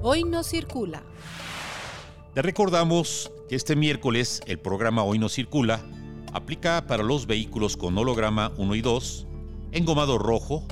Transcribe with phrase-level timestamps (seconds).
[0.00, 1.02] Hoy no circula.
[2.32, 5.80] Te recordamos que este miércoles el programa Hoy no circula
[6.32, 9.26] aplica para los vehículos con holograma 1 y 2,
[9.72, 10.64] engomado rojo,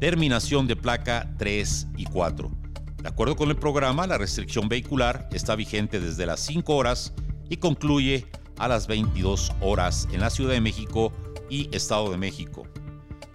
[0.00, 2.50] terminación de placa 3 y 4.
[3.02, 7.12] De acuerdo con el programa, la restricción vehicular está vigente desde las 5 horas
[7.50, 11.12] y concluye a las 22 horas en la Ciudad de México
[11.50, 12.62] y Estado de México.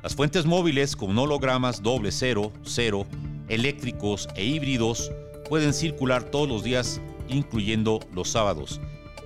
[0.01, 3.05] Las fuentes móviles con hologramas doble cero, cero,
[3.47, 5.11] eléctricos e híbridos
[5.49, 8.79] pueden circular todos los días, incluyendo los sábados,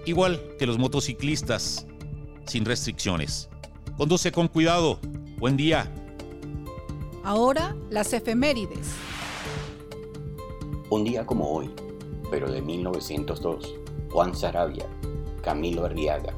[0.05, 1.87] igual que los motociclistas,
[2.45, 3.49] sin restricciones.
[3.97, 4.99] Conduce con cuidado.
[5.37, 5.91] Buen día.
[7.23, 8.93] Ahora las efemérides.
[10.89, 11.69] Un día como hoy,
[12.29, 13.75] pero de 1902,
[14.09, 14.85] Juan Sarabia,
[15.41, 16.33] Camilo Arriaga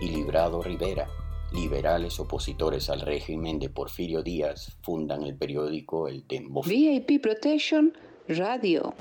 [0.00, 1.08] y Librado Rivera,
[1.52, 6.62] liberales opositores al régimen de Porfirio Díaz, fundan el periódico El Tembo.
[6.62, 7.92] VIP Protection
[8.28, 8.94] Radio.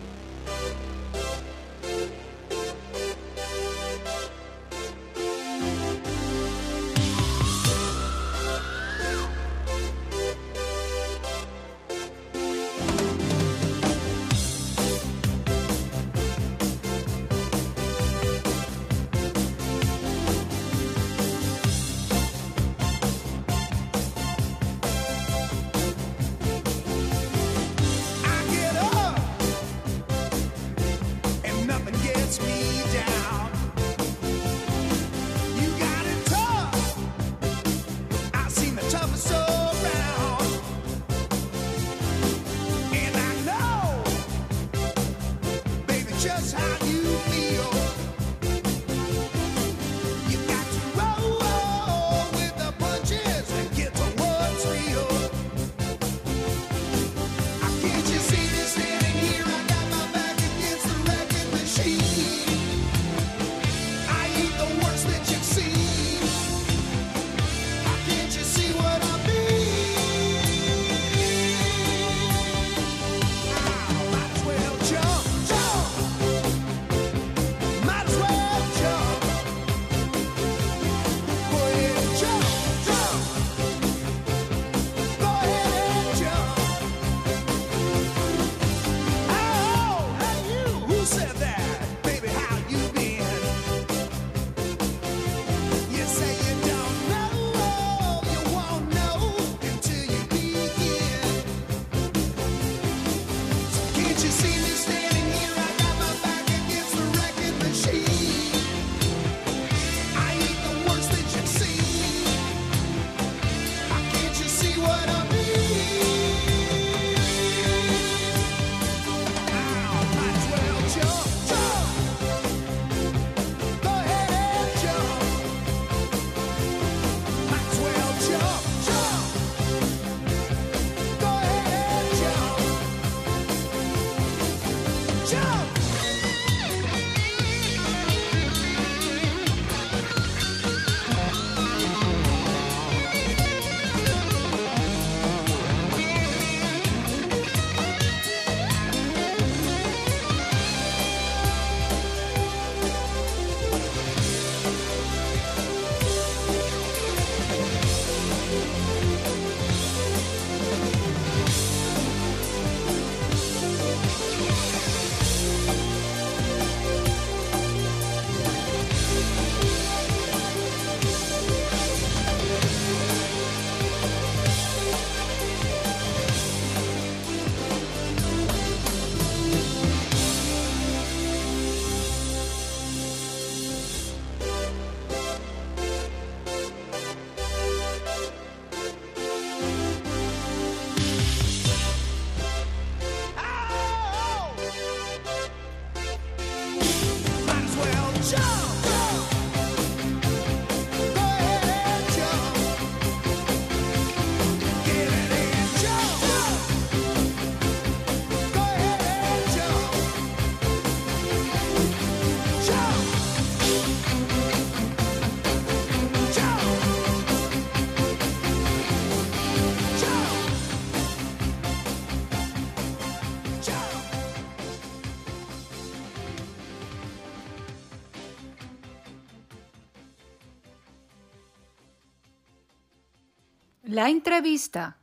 [234.10, 234.98] Entrevista.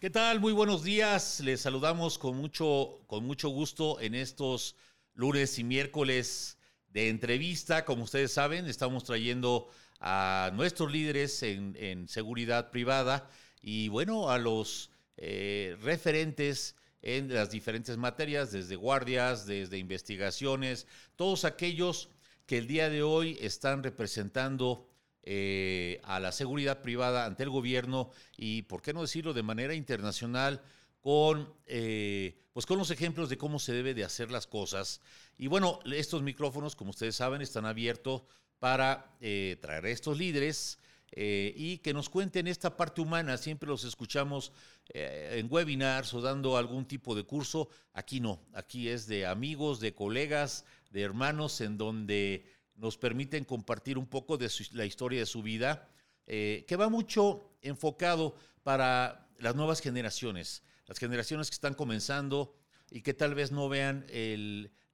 [0.00, 0.40] ¿Qué tal?
[0.40, 1.38] Muy buenos días.
[1.38, 4.74] Les saludamos con mucho, con mucho gusto en estos
[5.14, 6.58] lunes y miércoles
[6.88, 7.84] de entrevista.
[7.84, 9.68] Como ustedes saben, estamos trayendo
[10.00, 13.30] a nuestros líderes en, seguridad privada
[13.60, 21.44] y bueno, a los eh, referentes en las diferentes materias, desde guardias, desde investigaciones, todos
[21.44, 22.08] aquellos
[22.46, 24.91] que el día de hoy están representando
[25.24, 29.72] eh, a la seguridad privada ante el gobierno y, por qué no decirlo, de manera
[29.72, 30.62] internacional
[31.00, 35.00] con, eh, pues con los ejemplos de cómo se debe de hacer las cosas.
[35.38, 38.22] Y bueno, estos micrófonos, como ustedes saben, están abiertos
[38.58, 40.78] para eh, traer a estos líderes
[41.14, 43.36] y que nos cuenten esta parte humana.
[43.36, 44.50] Siempre los escuchamos
[44.94, 47.68] en webinars o dando algún tipo de curso.
[47.92, 52.46] Aquí no, aquí es de amigos, de colegas, de hermanos, en donde
[52.82, 55.88] nos permiten compartir un poco de la historia de su vida,
[56.26, 58.34] eh, que va mucho enfocado
[58.64, 62.56] para las nuevas generaciones, las generaciones que están comenzando
[62.90, 64.04] y que tal vez no vean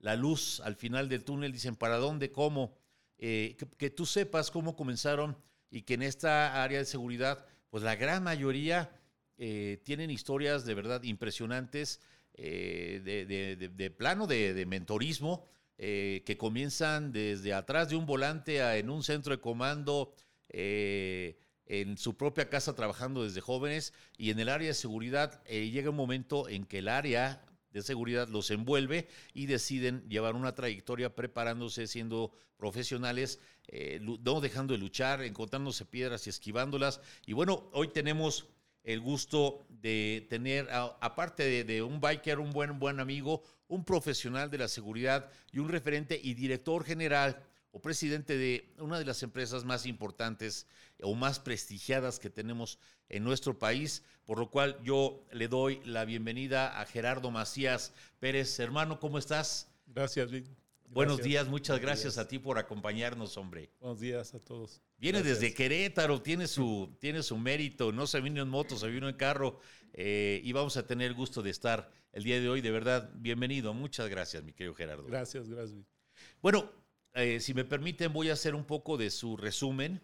[0.00, 2.30] la luz al final del túnel, dicen, ¿para dónde?
[2.30, 2.76] ¿Cómo?
[3.16, 5.34] Eh, que, tú sepas cómo comenzaron
[5.70, 8.90] y que en esta área de seguridad, pues la gran mayoría
[9.38, 12.02] eh, tienen historias de verdad impresionantes
[12.34, 15.46] de, plano de mentorismo
[15.80, 20.12] eh, que comienzan desde atrás de un volante en un centro de comando,
[20.48, 25.70] eh, en su propia casa trabajando desde jóvenes y en el área de seguridad eh,
[25.70, 30.52] llega un momento en que el área de seguridad los envuelve y deciden llevar una
[30.52, 33.38] trayectoria preparándose, siendo profesionales,
[34.00, 37.00] no dejando de luchar, encontrándose piedras y esquivándolas.
[37.24, 38.48] Y bueno, hoy tenemos
[38.82, 44.58] el gusto de tener, aparte de, un biker, un buen, buen amigo, un profesional de
[44.58, 49.64] la seguridad y un referente y director general o presidente de una de las empresas
[49.64, 50.66] más importantes
[51.02, 52.78] o más prestigiadas que tenemos
[53.08, 58.58] en nuestro país, por lo cual yo le doy la bienvenida a Gerardo Macías Pérez.
[58.58, 59.68] Hermano, ¿cómo estás?
[59.86, 60.30] Gracias.
[60.90, 63.70] Buenos días, muchas gracias a ti por acompañarnos, hombre.
[63.78, 64.82] Buenos días a todos.
[64.96, 69.08] Viene desde Querétaro, tiene su, tiene su mérito, no se vino en moto, se vino
[69.08, 69.60] en carro
[69.92, 72.60] eh, y vamos a tener el gusto de estar el día de hoy.
[72.62, 73.74] De verdad, bienvenido.
[73.74, 75.04] Muchas gracias, mi querido Gerardo.
[75.04, 75.78] Gracias, gracias.
[76.40, 76.70] Bueno,
[77.14, 80.00] eh, si me permiten, voy a hacer un poco de su resumen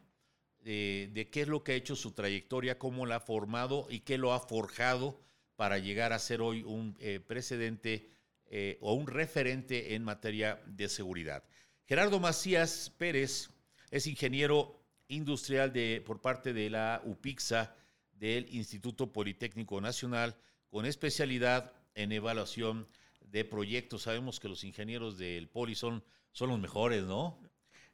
[0.61, 4.01] de, de qué es lo que ha hecho su trayectoria, cómo la ha formado y
[4.01, 5.21] qué lo ha forjado
[5.57, 8.11] para llegar a ser hoy un eh, precedente
[8.47, 11.45] eh, o un referente en materia de seguridad.
[11.87, 13.51] Gerardo Macías Pérez
[13.91, 15.73] es ingeniero industrial
[16.05, 17.77] por parte de la UPIXA
[18.13, 20.37] del Instituto Politécnico Nacional
[20.71, 22.89] con especialidad en evaluación
[23.21, 24.03] de proyectos.
[24.03, 26.03] Sabemos que los ingenieros del Poli son,
[26.33, 27.39] son los mejores, ¿no?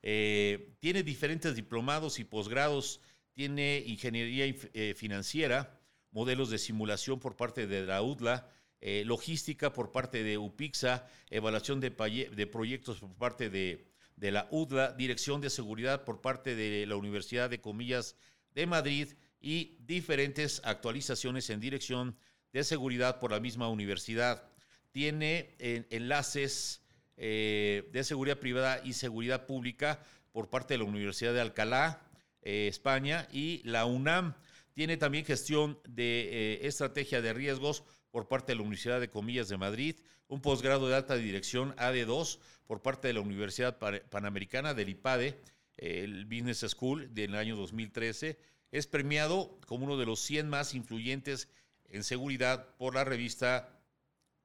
[0.03, 3.01] Eh, tiene diferentes diplomados y posgrados,
[3.33, 5.79] tiene ingeniería eh, financiera,
[6.11, 8.51] modelos de simulación por parte de la UDLA,
[8.83, 13.85] eh, logística por parte de UPIXA, evaluación de, proyectos por parte de,
[14.17, 18.17] la UDLA, dirección de seguridad por parte de la Universidad de Comillas
[18.55, 22.17] de Madrid y diferentes actualizaciones en dirección
[22.55, 24.49] de seguridad por la misma universidad.
[24.93, 26.81] Tiene enlaces
[27.19, 30.03] eh, de seguridad privada y seguridad pública
[30.33, 32.01] por parte de la Universidad de Alcalá,
[32.41, 34.37] eh, España, y la UNAM.
[34.73, 39.57] Tiene también gestión de estrategia de riesgos por parte de la Universidad de Comillas de
[39.57, 39.97] Madrid,
[40.29, 43.79] un posgrado de alta dirección AD2 por parte de la Universidad
[44.11, 45.41] Panamericana del IPADE,
[45.77, 48.39] el Business School del año 2013.
[48.71, 51.49] Es premiado como uno de los 100 más influyentes
[51.89, 53.77] en seguridad por la revista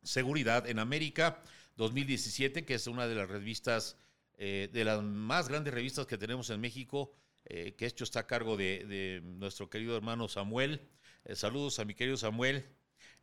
[0.05, 1.41] Seguridad en América
[1.77, 3.97] 2017, que es una de las revistas,
[4.37, 7.11] eh, de las más grandes revistas que tenemos en México,
[7.45, 10.79] eh, que esto está a cargo de, nuestro querido hermano Samuel.
[11.23, 12.65] Eh, saludos a mi querido Samuel.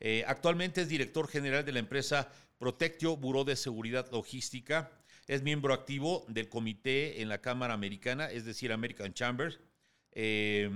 [0.00, 4.90] Eh, actualmente es director general de la empresa Protectio Buró de Seguridad Logística.
[5.26, 9.60] Es miembro activo del comité en la Cámara Americana, es decir, American Chamber,
[10.12, 10.70] eh,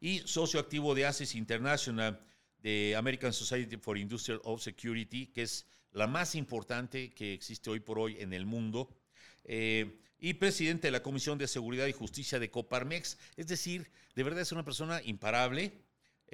[0.00, 2.20] y socio activo de ACES International,
[2.58, 7.98] de American Society for Industrial Security, que es la más importante que existe hoy por
[7.98, 8.96] hoy en el mundo.
[9.44, 13.18] Eh, y presidente de la Comisión de Seguridad y Justicia de Coparmex.
[13.36, 15.72] Es decir, de verdad es una persona imparable,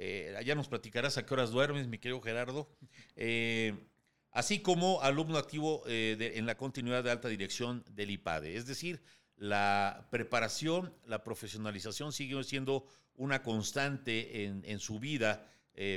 [0.01, 2.69] eh, allá nos platicarás a qué horas duermes, mi querido Gerardo.
[3.17, 3.77] Eh,
[4.31, 8.55] así como alumno activo eh, en la continuidad de alta dirección del IPADE.
[8.55, 9.01] Es decir,
[9.35, 15.45] la preparación, la profesionalización sigue siendo una constante en, su vida,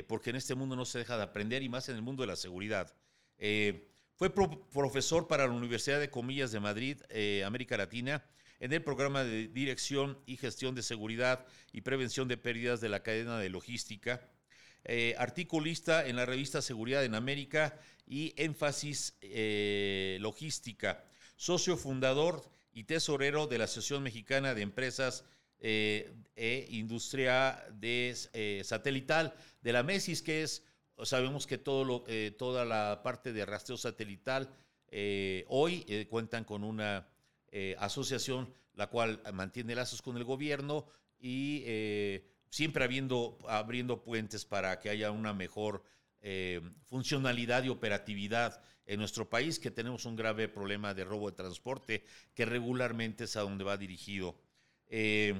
[0.09, 2.27] porque en este mundo no se deja de aprender y más en el mundo de
[2.27, 2.93] la seguridad.
[4.15, 6.97] fue profesor para la Universidad de Comillas de Madrid,
[7.45, 8.25] América Latina,
[8.63, 13.03] en el programa de dirección y gestión de seguridad y prevención de pérdidas de la
[13.03, 14.25] cadena de logística.
[14.85, 17.77] Eh, articulista en la revista Seguridad en América
[18.07, 21.03] y Énfasis eh, Logística.
[21.35, 22.41] Socio fundador
[22.71, 25.25] y tesorero de la Asociación Mexicana de Empresas
[25.59, 28.15] eh, e Industria de,
[28.63, 30.63] Satelital, de la MESIS, que es,
[31.03, 34.49] sabemos que toda la parte de rastreo satelital
[35.47, 37.09] hoy cuentan con una
[37.53, 40.87] eh, asociación la cual mantiene lazos con el gobierno
[41.19, 45.83] y eh, siempre abriendo puentes para que haya una mejor
[46.21, 51.37] eh, funcionalidad y operatividad en nuestro país, que tenemos un grave problema de robo de
[51.37, 54.35] transporte, que regularmente es a donde va dirigido.
[54.87, 55.35] Eh,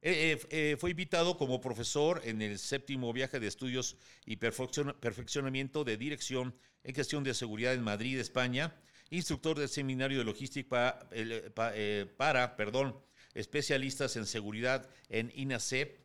[0.00, 5.84] eh, eh, fue invitado como profesor en el séptimo viaje de estudios y perfeccion- perfeccionamiento
[5.84, 8.74] de dirección en gestión de seguridad en Madrid, España,
[9.12, 12.96] instructor del seminario de logística eh, para, perdón,
[13.34, 16.00] especialistas en seguridad en INACEP,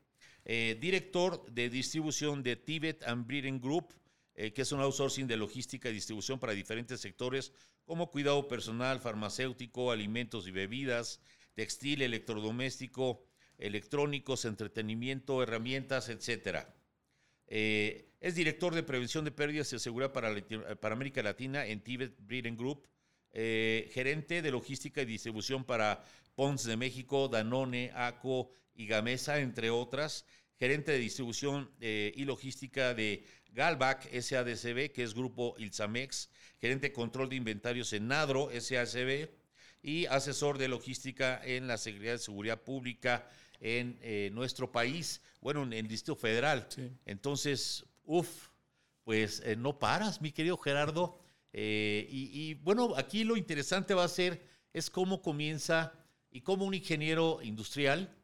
[0.46, 3.94] eh, director de distribución de Tibet and Breeding Group,
[4.36, 7.52] eh, que es un outsourcing de logística y distribución para diferentes sectores
[7.86, 11.22] como cuidado personal, farmacéutico, alimentos y bebidas,
[11.54, 13.26] textil, electrodoméstico,
[13.58, 16.76] electrónicos, entretenimiento, herramientas, etcétera.
[17.48, 20.36] Eh, es director de prevención de pérdidas de seguridad para,
[20.80, 22.88] para América Latina en Tibet Breeding Group,
[23.40, 26.04] eh, gerente de logística y distribución para
[26.34, 30.26] Pons de México, Danone, ACO y Gamesa, entre otras,
[30.58, 36.94] gerente de distribución eh, y logística de Galvac SADCB, que es Grupo Ilzamex, gerente de
[36.94, 39.30] control de inventarios en Nadro SACB
[39.84, 43.30] y asesor de logística en la Secretaría de Seguridad Pública
[43.60, 46.66] en eh, nuestro país, bueno, en el Distrito Federal.
[46.70, 46.90] Sí.
[47.06, 48.48] Entonces, uff,
[49.04, 51.20] pues eh, no paras, mi querido Gerardo.
[51.60, 55.92] Eh, y, bueno, aquí lo interesante va a ser es cómo comienza
[56.30, 58.16] y cómo un ingeniero industrial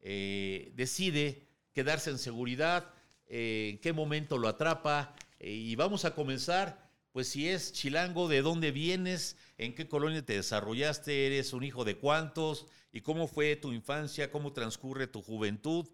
[0.00, 2.90] eh, decide quedarse en seguridad,
[3.28, 5.14] eh, en qué momento lo atrapa.
[5.38, 10.32] y vamos a comenzar, pues si es chilango, de dónde vienes, en qué colonia te
[10.32, 15.86] desarrollaste, eres un hijo de cuántos, y cómo fue tu infancia, cómo transcurre tu juventud,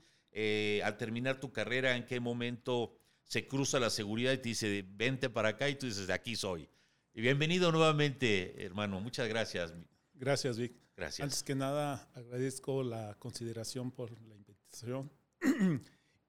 [0.82, 5.30] al terminar tu carrera, en qué momento se cruza la seguridad y te dice, vente
[5.30, 6.68] para acá, y tú dices, aquí soy.
[7.12, 9.00] Y bienvenido nuevamente, hermano.
[9.00, 9.72] Muchas gracias.
[10.14, 10.72] Gracias, Vic.
[10.96, 11.24] Gracias.
[11.24, 15.10] Antes que nada, agradezco la consideración por la invitación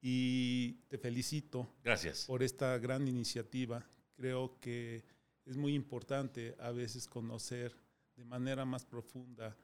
[0.01, 2.25] y te felicito Gracias.
[2.25, 3.85] por esta gran iniciativa.
[4.15, 5.03] Creo que
[5.45, 7.75] es muy importante a veces conocer
[8.15, 9.55] de manera más profunda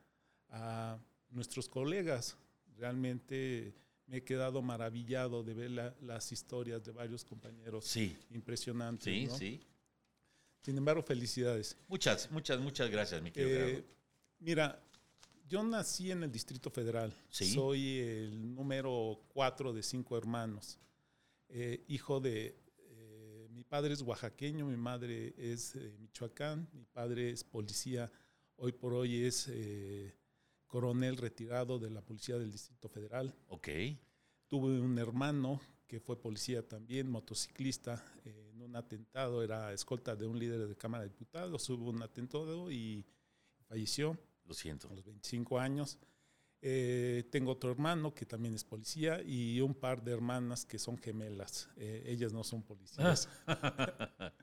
[0.50, 2.38] a nuestros colegas.
[2.78, 3.74] Realmente
[4.12, 9.06] me he quedado maravillado de ver la- las historias de varios compañeros Sí, impresionantes.
[9.06, 9.38] sí, ¿no?
[9.38, 9.62] sí.
[10.62, 11.78] Sin embargo, felicidades.
[11.88, 13.86] Muchas, muchas, muchas gracias, mi querido Eh,
[14.40, 14.84] mira,
[15.48, 17.14] yo nací en el Distrito Federal.
[17.30, 17.54] Sí.
[17.54, 20.78] Soy el número cuatro de cinco hermanos.
[21.48, 22.58] Eh, hijo de...
[22.90, 28.12] eh, mi padre es oaxaqueño, mi madre es de Michoacán, mi padre es policía,
[28.58, 30.14] hoy por hoy es eh,
[30.72, 33.36] coronel retirado de la Policía del Distrito Federal.
[33.50, 33.68] Ok.
[34.48, 40.26] Tuve un hermano que fue policía también, motociclista, eh, en un atentado, era escolta de
[40.26, 43.06] un líder de Cámara de Diputados, hubo un atentado y
[43.68, 44.90] falleció Lo siento.
[44.90, 46.00] a los 25 años.
[46.62, 50.98] Eh, tengo otro hermano que también es policía y un par de hermanas que son
[50.98, 51.68] gemelas.
[51.76, 53.28] Eh, ellas no son policías.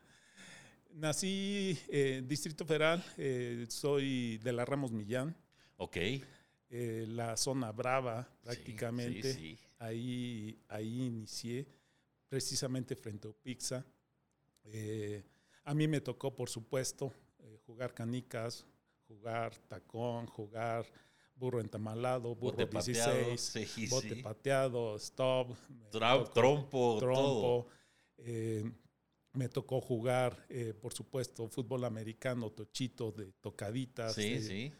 [0.92, 5.34] Nací en Distrito Federal, eh, soy de la Ramos Millán,
[5.78, 5.96] Ok.
[6.70, 9.32] eh, la zona brava prácticamente.
[9.32, 9.58] Sí, sí.
[9.78, 11.66] Ahí, ahí inicié,
[12.28, 13.84] precisamente frente a Pizza.
[14.64, 15.22] Eh,
[15.64, 18.66] a mí me tocó, por supuesto, eh, jugar canicas,
[19.06, 20.84] jugar tacón, jugar
[21.36, 27.68] burro entamalado, burro Bote pateado, 16, sí, bote pateado, stop, me Tra- tocó trompo, trompo.
[28.18, 28.64] eh,
[29.32, 34.14] me tocó jugar, eh, por supuesto, fútbol americano, tochito de tocaditas.
[34.16, 34.72] Sí, sí.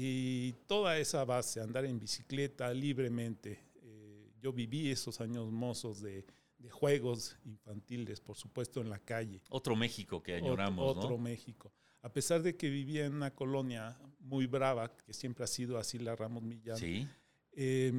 [0.00, 3.58] Y toda esa base, andar en bicicleta libremente.
[3.82, 6.24] eh, yo viví esos años mozos de,
[6.58, 9.42] de juegos infantiles, por supuesto, en la calle.
[9.50, 11.22] Otro México que añoramos, otro, otro ¿no?
[11.24, 11.72] México.
[12.02, 15.98] A pesar de que vivía en una colonia muy brava, que siempre ha sido así
[15.98, 17.08] la Ramos Millán, Sí.
[17.52, 17.92] eh,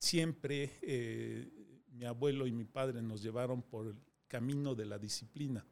[0.00, 1.48] siempre eh,
[1.92, 5.64] mi abuelo y mi padre nos llevaron por el camino de la disciplina.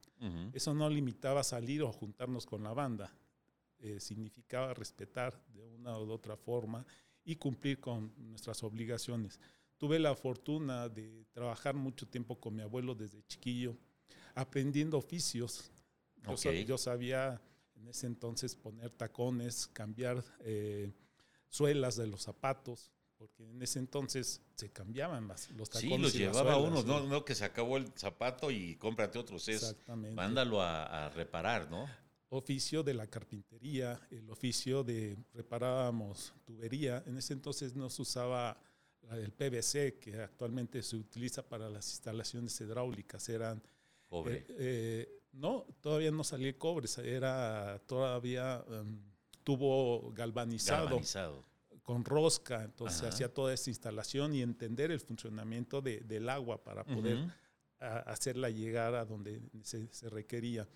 [0.55, 3.13] Eso no limitaba salir o juntarnos con la banda.
[3.87, 6.87] Eh, significaba respetar de una u otra forma
[7.23, 9.39] y cumplir con nuestras obligaciones.
[9.77, 13.77] Tuve la fortuna de trabajar mucho tiempo con mi abuelo desde chiquillo,
[14.35, 15.71] aprendiendo oficios.
[16.17, 16.55] Yo, sa- Ok.
[16.67, 17.43] yo sabía
[17.75, 20.91] en ese entonces poner tacones, cambiar eh,
[21.51, 25.91] suelas de los zapatos, porque en ese entonces se cambiaban las, los tacones.
[25.91, 28.77] Sí, los y las llevaba suelas, uno, no, no que se acabó el zapato y
[28.77, 29.77] cómprate otros, es
[30.15, 31.87] mándalo a, a reparar, ¿no?
[32.39, 37.01] Oficio de la carpintería, el oficio de reparábamos tubería.
[37.07, 38.59] En ese entonces no se usaba
[39.03, 43.29] del PVC, que actualmente se utiliza para las instalaciones hidráulicas.
[43.29, 43.63] Eran
[44.09, 44.39] Pobre.
[44.39, 48.99] Eh, eh, no, todavía no salía el cobre, era todavía em,
[49.45, 51.45] tubo galvanizado, Galvanizado.
[51.85, 53.09] con rosca, entonces Ajá.
[53.11, 57.31] hacía toda esa instalación y entender el funcionamiento de- del agua para poder Ujú.
[57.79, 60.67] a- hacerla llegar a donde se, se requería.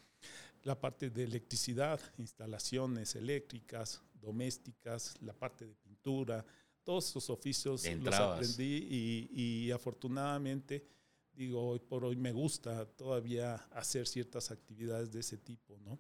[0.69, 6.45] La parte de electricidad, instalaciones eléctricas, domésticas, la parte de pintura,
[6.85, 10.87] todos esos oficios los aprendí y, y afortunadamente,
[11.33, 15.99] digo, hoy por hoy me gusta todavía hacer ciertas actividades de ese tipo, ¿no?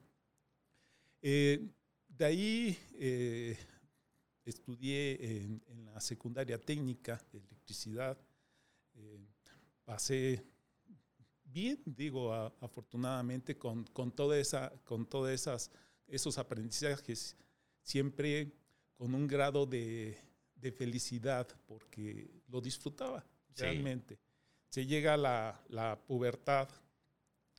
[1.22, 1.66] Eh,
[2.06, 3.56] de ahí eh,
[4.44, 8.18] estudié en, en la secundaria técnica de electricidad.
[8.96, 9.18] Eh,
[9.86, 10.44] pasé
[11.52, 15.70] bien, digo, a- afortunadamente con, con toda esa, con todas esas,
[16.06, 17.36] esos aprendizajes,
[17.82, 18.52] siempre
[18.94, 20.18] con un grado de,
[20.54, 23.24] de felicidad, porque lo disfrutaba
[23.54, 23.62] Sí.
[23.64, 24.18] realmente.
[24.68, 26.68] Se llega la, la pubertad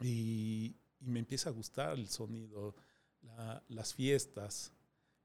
[0.02, 2.76] y, y me empieza a gustar el sonido,
[3.22, 4.72] la- las fiestas,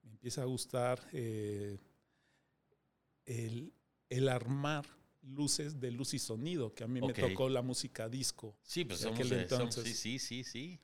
[0.03, 1.79] me empieza a gustar eh,
[3.27, 3.73] el,
[4.09, 4.85] el armar
[5.27, 7.09] luces de luz y sonido, que a mí Ok.
[7.19, 8.57] me tocó la música disco.
[8.63, 9.97] Sí, pues somos, de- somos- entonces.
[9.99, 10.81] sí, sí, sí, sí.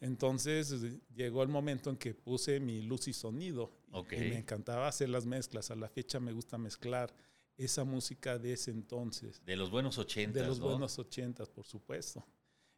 [0.00, 4.12] Entonces eh, llegó el momento en que puse mi luz y sonido y- Ok.
[4.14, 5.70] y me encantaba hacer las mezclas.
[5.70, 7.14] A la fecha me gusta mezclar
[7.56, 10.66] esa música de ese entonces, De los buenos ochentas, de los ¿no?
[10.66, 12.24] buenos ochentas, por supuesto.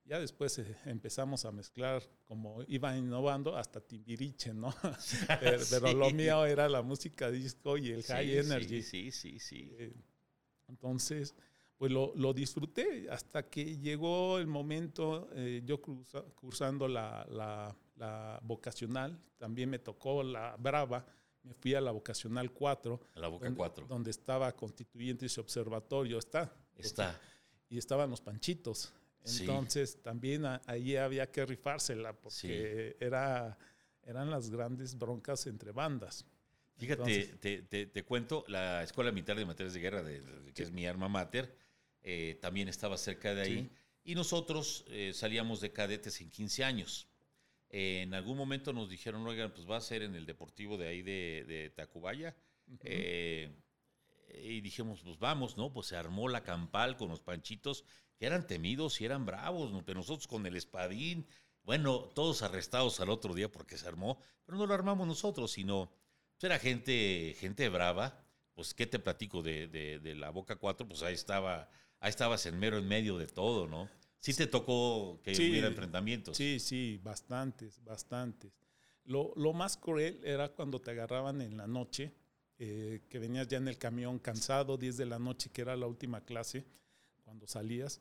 [0.04, 4.72] Ya después eh, empezamos a mezclar, como iba innovando, hasta Timbiriche, ¿no?
[5.40, 6.14] pero, pero lo Sí.
[6.14, 8.82] mío era la música disco y el Sí, high sí, energy.
[8.82, 9.72] Sí, sí, sí.
[9.78, 9.92] Eh,
[10.68, 11.34] Entonces,
[11.76, 17.76] pues lo, lo disfruté hasta que llegó el momento, eh, yo cruza- cursando la, la-
[17.96, 21.06] la vocacional, también me tocó la brava,
[21.42, 23.86] me fui a la vocacional 4, A la boca donde, cuatro.
[23.86, 27.18] donde estaba constituyentes y observatorio, está, Está.
[27.68, 28.92] y estaban los panchitos.
[29.22, 29.42] Sí.
[29.42, 33.56] Entonces también a- ahí había que rifársela porque era,
[34.02, 36.24] eran las grandes broncas entre bandas.
[36.78, 40.52] Fíjate, Entonces- te, te- te cuento, la Escuela Militar de Materiales de Guerra, de- de-
[40.52, 41.56] que es mi alma mater,
[42.02, 43.58] eh, también estaba cerca de ahí.
[43.62, 43.70] Sí.
[44.04, 47.08] Y nosotros eh, salíamos de cadetes en 15 años.
[47.70, 50.86] Eh, en algún momento nos dijeron, oigan, pues va a ser en el deportivo de
[50.88, 52.36] ahí de, de Tacubaya.
[52.84, 53.50] Eh,
[54.42, 55.72] y dijimos, pues vamos, ¿no?
[55.72, 57.84] Pues se armó la campal con los panchitos,
[58.18, 59.84] que eran temidos y eran bravos, ¿no?
[59.84, 61.26] pero nosotros con el espadín,
[61.62, 65.90] bueno, todos arrestados al otro día porque se armó, pero no lo armamos nosotros, sino
[66.42, 68.22] era gente, gente brava.
[68.54, 70.86] Pues, ¿qué te platico de, de- de la Boca 4?
[70.88, 71.68] Pues ahí estaba,
[72.00, 73.88] ahí estabas en mero en medio de todo, ¿no?
[74.18, 76.36] Sí te tocó que Sí, hubiera enfrentamientos.
[76.36, 78.52] Sí, sí, bastantes, bastantes.
[79.04, 82.12] Lo, lo más cruel era cuando te agarraban en la noche,
[82.58, 85.86] eh, que venías ya en el camión cansado, 10 de la noche, que era la
[85.86, 86.64] última clase,
[87.22, 88.00] cuando salías,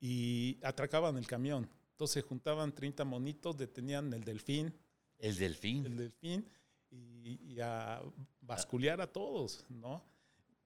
[0.00, 1.68] y atracaban el camión.
[1.92, 4.72] Entonces juntaban 30 monitos, detenían el delfín,
[5.18, 5.86] El delfín.
[5.86, 6.48] el delfín,
[7.26, 8.00] y, y a
[8.40, 10.04] basculear a todos, ¿no?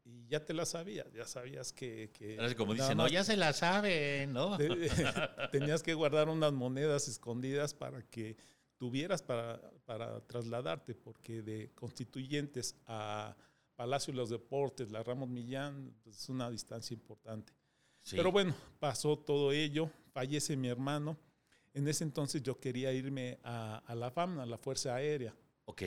[0.05, 2.11] Y ya te la sabías, ya sabías que...
[2.13, 4.57] que Ahora como dicen, no, ya se la saben, ¿no?
[4.59, 4.91] te-
[5.53, 8.37] tenías que guardar unas monedas escondidas para que
[8.77, 13.37] tuvieras para, para trasladarte, porque de constituyentes a
[13.77, 17.53] Palacio de los Deportes, la Ramos Millán, pues, es una distancia importante.
[18.03, 18.17] Sí.
[18.17, 21.19] Pero bueno, pasó todo ello, fallece mi hermano.
[21.75, 25.35] En ese entonces yo quería irme a, a la FAM, a la Fuerza Aérea.
[25.67, 25.83] Ok,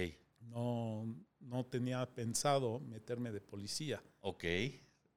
[0.49, 1.05] No,
[1.39, 4.01] no tenía pensado meterme de policía.
[4.21, 4.43] ok.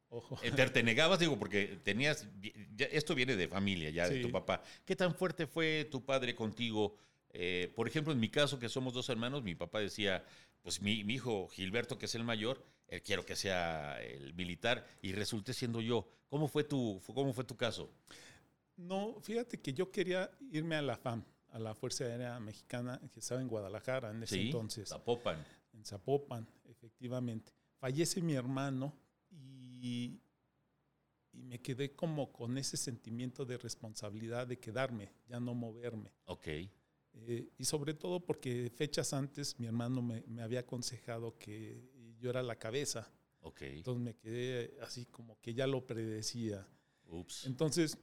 [0.09, 0.39] Ojo.
[0.41, 2.29] Eh, Te, te negabas, digo, porque tenías.
[2.77, 4.63] ya- esto viene de familia, ya de tu papá.
[4.85, 6.97] ¿Qué tan fuerte fue tu padre contigo?
[7.31, 10.25] Eh, por ejemplo, en mi caso, que somos dos hermanos, mi papá decía:
[10.63, 14.87] Pues mi, mi hijo Gilberto, que es el mayor, él quiero que sea el militar,
[15.03, 16.09] y resulté siendo yo.
[16.29, 17.91] ¿Cómo fue tu, cómo fue tu caso?
[18.77, 23.21] No, fíjate que yo quería irme a la FAM, a la Fuerza Aérea Mexicana, que
[23.21, 25.45] estaba en Guadalajara en ese Sí, entonces, Zapopan.
[25.73, 27.53] en Zapopan, efectivamente.
[27.79, 28.93] Fallece mi hermano
[29.31, 30.21] y,
[31.33, 36.13] y me quedé como con ese sentimiento de responsabilidad de quedarme, ya no moverme.
[36.27, 36.49] Ok,
[37.19, 41.81] Eh, y sobre todo porque fechas antes mi hermano me, me había aconsejado que
[42.19, 43.11] yo era la cabeza.
[43.41, 43.63] ok.
[43.63, 46.67] Entonces me quedé así como que ya lo predecía.
[47.09, 47.47] Ups.
[47.47, 47.97] Entonces,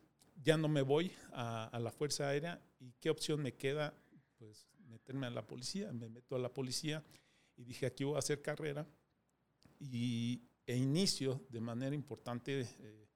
[0.43, 2.61] ya no me voy a, a la Fuerza Aérea.
[2.79, 3.93] ¿Y qué opción me queda?
[4.37, 5.91] Pues meterme a la policía.
[5.93, 7.03] Me meto a la policía
[7.55, 8.85] y dije, aquí voy a hacer carrera
[9.79, 13.09] y, e inicio de manera importante eh,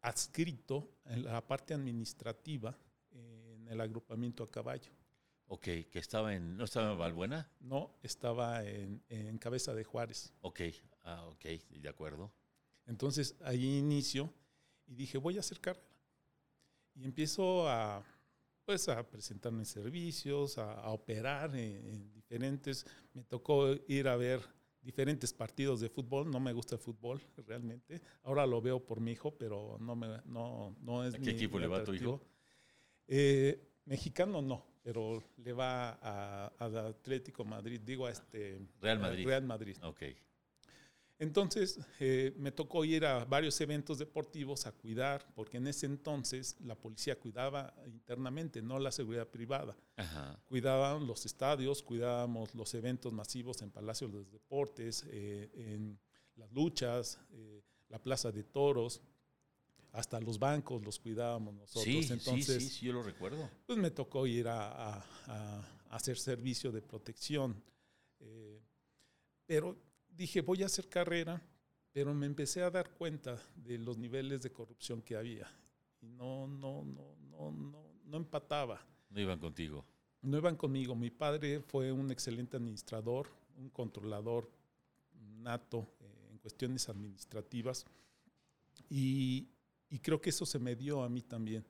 [0.00, 2.76] adscrito en la parte administrativa
[3.10, 4.92] en el agrupamiento a caballo.
[5.48, 7.50] Ok, que estaba en, ¿no estaba en Valbuena?
[7.60, 10.32] No, estaba en, en Cabeza de Juárez.
[10.40, 10.60] Ok,
[11.04, 12.32] ah, ok, de acuerdo.
[12.86, 14.32] Entonces ahí inicio
[14.86, 15.86] y dije, voy a hacer carrera.
[16.94, 18.04] Y empiezo a,
[18.64, 22.86] pues, a presentarme servicios, a, a operar en, en, diferentes.
[23.12, 24.40] Me tocó ir a ver
[24.80, 26.30] diferentes partidos de fútbol.
[26.30, 28.00] No me gusta el fútbol realmente.
[28.22, 31.58] Ahora lo veo por mi hijo, pero no, me, no, no es ¿A qué equipo
[31.58, 32.22] le va a tu hijo?
[33.08, 35.90] Eh, mexicano no, pero le va
[36.58, 39.26] al Atlético Madrid, digo a este Real Madrid.
[39.26, 39.76] Real Madrid.
[39.82, 40.02] Ok.
[41.18, 46.56] Entonces eh, me tocó ir a varios eventos deportivos a cuidar, porque en ese entonces
[46.60, 49.76] la policía cuidaba internamente, no la seguridad privada.
[49.96, 50.38] Ajá.
[50.46, 55.98] Cuidaban los estadios, cuidábamos los eventos masivos en Palacio de los Deportes, eh, en
[56.34, 59.00] las luchas, eh, la Plaza de Toros,
[59.92, 61.84] hasta los bancos los cuidábamos nosotros.
[61.84, 63.48] Sí, Entonces, sí, sí, sí, yo lo recuerdo.
[63.64, 67.62] Pues me tocó ir a, a, a hacer servicio de protección.
[68.20, 68.60] Eh,
[69.46, 69.76] pero
[70.16, 71.42] dije, voy a hacer carrera,
[71.92, 75.48] pero me empecé a dar cuenta de los niveles de corrupción que había.
[76.00, 78.80] Y no, no, no, no, no, no empataba.
[79.10, 79.84] No iban contigo.
[80.22, 80.94] No iban conmigo.
[80.94, 84.50] Mi padre fue un excelente administrador, un controlador
[85.38, 87.84] nato eh, en cuestiones administrativas.
[88.90, 89.48] Y,
[89.88, 91.64] y creo que eso se me dio a mí también.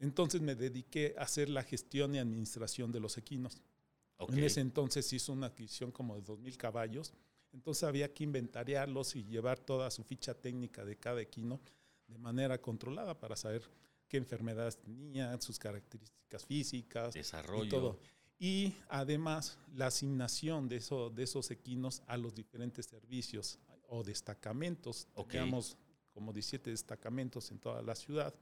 [0.00, 3.60] Entonces me dediqué a hacer la gestión y administración de los equinos.
[4.16, 4.38] Okay.
[4.38, 7.12] En ese entonces hizo una adquisición como de 2.000 caballos.
[7.52, 11.60] Entonces había que inventariarlos y llevar toda su ficha técnica de cada equino
[12.06, 13.62] de manera controlada para saber
[14.08, 17.64] qué enfermedades tenía, sus características físicas, desarrollo.
[17.64, 17.98] Y, todo.
[18.38, 23.58] y además la asignación de, eso, de esos equinos a los diferentes servicios
[23.88, 25.06] o destacamentos.
[25.14, 25.40] Okay.
[25.40, 25.76] Teníamos
[26.12, 28.34] como 17 destacamentos en toda la ciudad.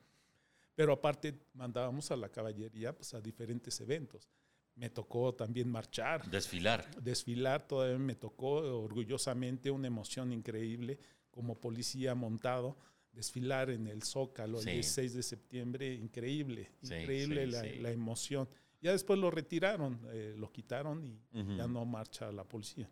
[0.74, 4.28] Pero aparte mandábamos a la caballería pues, a diferentes eventos.
[4.76, 6.28] Me tocó también marchar.
[6.30, 6.88] Desfilar.
[7.02, 8.50] Desfilar, todavía me tocó
[8.82, 10.98] orgullosamente una emoción increíble
[11.30, 12.76] como policía montado.
[13.12, 14.68] Desfilar en el Zócalo Sí.
[14.68, 18.46] el 16 de septiembre, increíble, Sí, increíble sí, la, emoción.
[18.82, 21.18] Ya después lo retiraron, eh, lo quitaron y
[21.56, 22.88] ya no marcha la policía.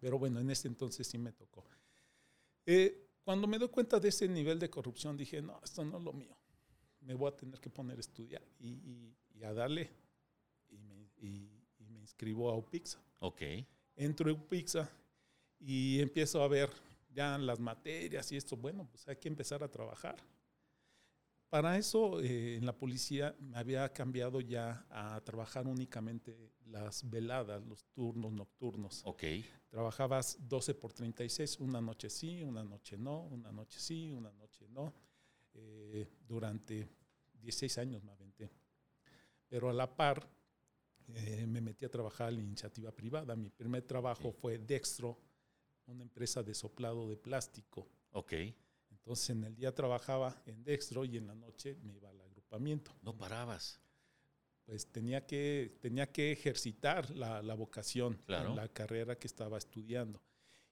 [0.00, 1.66] Pero bueno, en ese entonces sí me tocó.
[2.64, 6.04] Eh, cuando me doy cuenta de ese nivel de corrupción, dije, no, esto no es
[6.04, 6.34] lo mío.
[7.02, 9.90] Me voy a tener que poner a estudiar y, y- y a darle.
[11.24, 12.98] Y y me inscribo a UPIXA.
[13.20, 13.42] Ok.
[13.96, 14.90] Entro a UPIXA
[15.60, 16.70] y empiezo a ver
[17.10, 18.56] ya las materias y esto.
[18.56, 20.16] Bueno, pues hay que empezar a trabajar.
[21.48, 27.64] Para eso, eh, en la policía me había cambiado ya a trabajar únicamente las veladas,
[27.64, 29.02] los turnos nocturnos.
[29.04, 29.22] Ok.
[29.68, 34.66] Trabajabas 12 por 36, una noche sí, una noche no, una noche sí, una noche
[34.68, 34.92] no.
[35.52, 36.88] Eh, durante
[37.34, 38.50] 16 años me aventé.
[39.46, 40.28] Pero a la par
[41.14, 43.36] eh, me metí a trabajar en la iniciativa privada.
[43.36, 44.38] Mi primer trabajo Sí.
[44.40, 45.18] fue Dextro,
[45.86, 47.86] una empresa de soplado de plástico.
[48.12, 48.32] Ok.
[48.90, 52.92] Entonces en el día trabajaba en Dextro y en la noche me iba al agrupamiento.
[53.02, 53.80] No parabas.
[54.64, 58.54] Pues tenía que, tenía que ejercitar la, la vocación, Claro.
[58.54, 60.22] la carrera que estaba estudiando.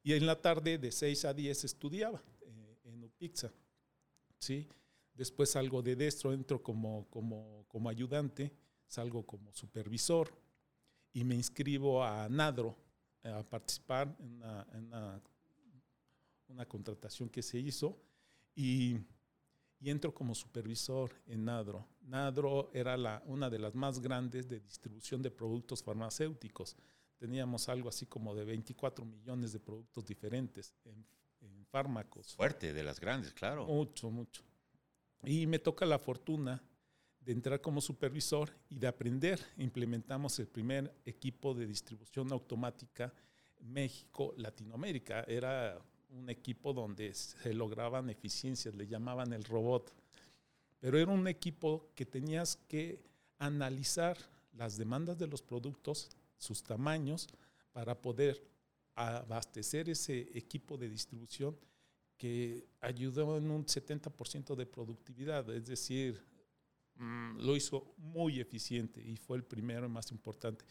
[0.03, 3.53] Y en la tarde de 6 a 10 estudiaba eh, en UPIXA.
[4.39, 4.67] ¿sí?
[5.15, 8.51] Después salgo de Destro, entro como, como, como ayudante,
[8.93, 10.31] salgo como supervisor
[11.15, 12.77] y me inscribo a NADRO
[13.25, 15.21] a participar en una, en una,
[16.49, 17.97] una contratación que se hizo
[18.55, 18.99] y,
[19.81, 21.87] y entro como supervisor en NADRO.
[22.03, 26.77] NADRO era la, una de las más grandes de distribución de productos farmacéuticos.
[27.17, 31.07] Teníamos algo así como de 24 millones de productos diferentes en,
[31.41, 32.35] en fármacos.
[32.35, 33.67] Fuerte, de las grandes, claro.
[33.67, 34.43] Mucho, mucho.
[35.25, 36.61] Y me toca la fortuna
[37.25, 39.41] de entrar como supervisor y de aprender.
[39.59, 43.13] Implementamos el primer equipo de distribución automática
[43.61, 45.25] en México, Latinoamérica.
[45.29, 45.81] Era
[46.11, 49.93] un equipo donde se lograban eficiencias, le llamaban el robot.
[50.81, 53.01] Pero era un equipo que tenías que
[53.39, 54.19] analizar
[54.53, 57.29] las demandas de los productos, sus tamaños,
[57.73, 58.43] para poder
[58.95, 61.57] abastecer ese equipo de distribución
[62.17, 66.23] que ayudó en un 70% de productividad, es decir,
[67.03, 70.65] mm, lo hizo muy eficiente y fue el primero y más importante.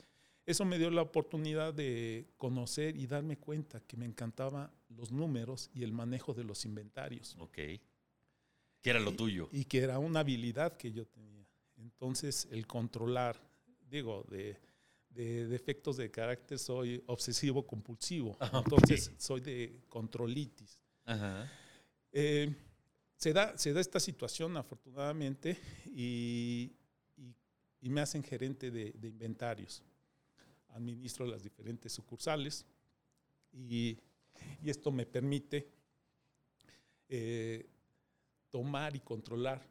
[0.46, 5.70] Eso me dio la oportunidad de conocer y darme cuenta que me encantaban los números
[5.74, 7.36] y el manejo de los inventarios.
[7.40, 7.54] Ok.
[7.54, 9.50] ¿Qué era lo Y- tuyo?
[9.52, 11.46] Y que era una habilidad que yo tenía.
[11.78, 13.40] Entonces, el controlar,
[13.90, 14.58] digo, de,
[15.10, 18.36] de defectos de carácter soy obsesivo compulsivo.
[18.40, 18.64] Ah.
[18.66, 20.80] Entonces soy de controlitis.
[21.06, 21.52] Ajá.
[22.12, 22.54] Eh,
[23.22, 25.56] se, da, se da esta situación afortunadamente
[25.86, 26.72] y,
[27.18, 27.36] y-
[27.82, 29.84] y me hacen gerente de, de inventarios.
[30.70, 32.66] Administro las diferentes sucursales
[33.54, 33.98] y,
[34.64, 35.68] y esto me permite
[37.10, 37.70] eh,
[38.50, 39.62] tomar y controlar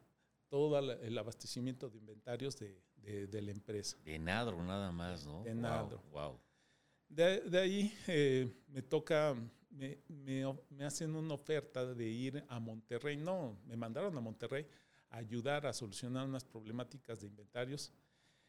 [0.48, 3.96] todo el abastecimiento de inventarios de, de- de la empresa.
[4.04, 5.42] De Nadro nada más, ¿no?
[5.42, 6.02] De Wow, Nadro.
[6.12, 6.38] Wow.
[7.08, 9.34] De, de ahí eh, me toca,
[9.70, 13.16] me, me o- me hacen una oferta de ir a Monterrey.
[13.16, 14.66] No, me mandaron a Monterrey
[15.10, 17.92] a ayudar a solucionar unas problemáticas de inventarios.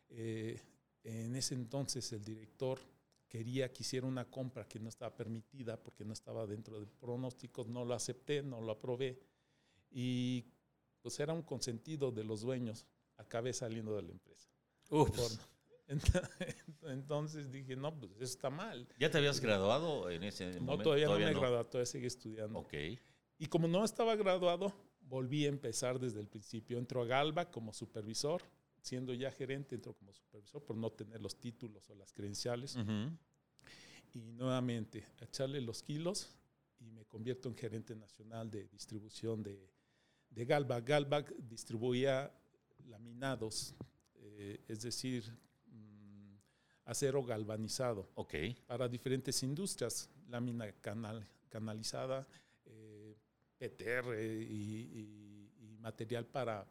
[0.10, 0.60] Eh,
[1.04, 2.80] en ese entonces el director
[3.28, 7.68] quería que hiciera una compra que no estaba permitida porque no estaba dentro de pronósticos.
[7.68, 9.20] No lo acepté, no lo aprobé.
[9.90, 10.46] Y
[11.02, 12.86] pues era un consentido de los dueños.
[13.18, 14.50] Acabé saliendo de la empresa.
[14.90, 15.12] Ups.
[15.18, 15.52] Por-
[16.84, 18.88] entonces dije, no, pues eso está mal.
[19.00, 20.84] ¿Ya te habías graduado en ese No, momento?
[20.84, 22.60] todavía, no me he graduado, todavía sigo estudiando.
[22.60, 22.74] Ok.
[23.38, 26.78] Y como no estaba graduado, volví a empezar desde el principio.
[26.78, 28.42] Entro a Galba como supervisor,
[28.82, 32.76] siendo ya gerente, entro como supervisor por no tener los títulos o las credenciales.
[32.76, 33.12] Ujú.
[34.14, 36.30] Y nuevamente, a echarle los kilos
[36.80, 39.70] y me convierto en gerente nacional de distribución de,
[40.30, 40.80] de Galba.
[40.82, 42.32] Galba distribuía
[42.88, 43.76] laminados,
[44.16, 45.24] eh, es decir,
[46.92, 48.34] acero galvanizado Ok.
[48.68, 52.28] para diferentes industrias, lámina canal, canalizada,
[52.66, 53.16] eh,
[53.58, 54.54] PTR y,
[55.00, 56.68] y- y material para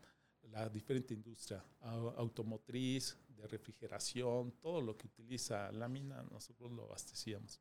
[0.51, 7.61] la diferente industria, au- automotriz, de refrigeración, todo lo que utiliza lámina, nosotros lo abastecíamos.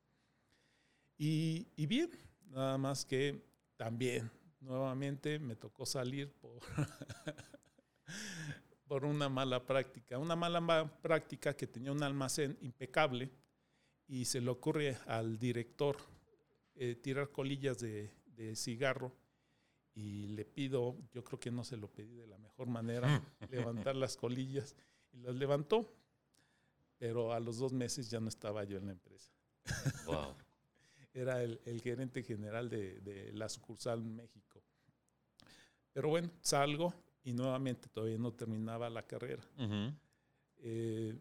[1.18, 2.10] Y, y bien,
[2.48, 3.42] nada más que
[3.78, 4.30] también,
[4.62, 6.60] nuevamente me tocó salir por,
[8.90, 13.30] por una mala práctica, una mala ma- práctica que tenía un almacén impecable
[14.08, 15.96] y se le ocurre al director
[16.74, 19.16] eh, tirar colillas de, de cigarro
[19.94, 23.22] y le pido, yo creo que no se lo pedí de la mejor manera,
[23.52, 24.76] levantar las colillas
[25.12, 25.94] y las levantó,
[26.98, 29.32] pero a los dos meses ya no estaba yo en la empresa.
[30.08, 30.36] Wow.
[31.14, 34.64] Era el, el gerente general de, de la sucursal México.
[35.94, 36.94] Pero bueno, salgo
[37.24, 39.94] y nuevamente todavía no terminaba la carrera Ujú.
[40.58, 41.18] eh,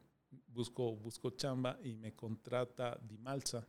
[0.46, 3.66] busco, busco chamba y me contrata Dimalsa.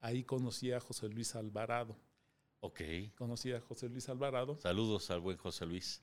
[0.00, 1.96] Ahí conocí a José Luis Alvarado.
[2.60, 2.80] Ok.
[3.14, 4.58] Conocí a José Luis Alvarado.
[4.58, 6.02] Saludos al buen José Luis.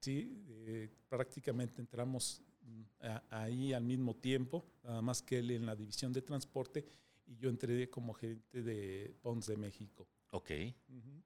[0.00, 5.66] Sí, eh, prácticamente entramos mm, a- ahí al mismo tiempo, nada más que él en
[5.66, 6.84] la división de transporte
[7.26, 10.06] y yo entré como gerente de Pons de México.
[10.32, 10.50] Ok.
[10.88, 11.22] Ujú.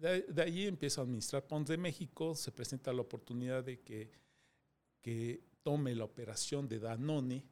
[0.00, 4.10] De, de ahí empiezo a administrar Pons de México, se presenta la oportunidad de que,
[5.00, 7.44] que tome la operación de Danone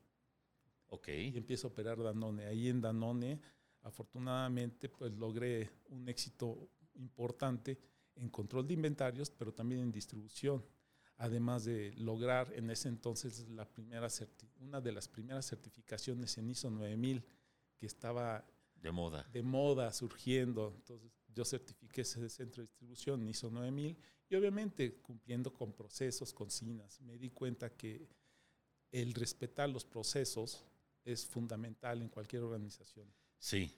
[0.89, 1.09] Ok.
[1.09, 2.47] y empiezo a operar Danone.
[2.47, 3.41] Ahí en Danone,
[3.83, 7.79] afortunadamente, pues logré un éxito importante
[8.17, 10.65] en control de inventarios, pero también en distribución.
[11.19, 16.49] Además de lograr en ese entonces la primera certi- una de las primeras certificaciones en
[16.51, 17.25] ISO 9000
[17.77, 18.45] que estaba
[18.81, 19.25] De moda.
[19.33, 20.73] de moda surgiendo.
[20.77, 23.97] Entonces, yo certifiqué ese centro de distribución ISO 9000
[24.31, 27.01] y obviamente cumpliendo con procesos, con SINAS.
[27.01, 28.09] Me di cuenta que
[28.91, 30.65] el respetar los procesos
[31.05, 33.07] es fundamental en cualquier organización.
[33.39, 33.75] Sí.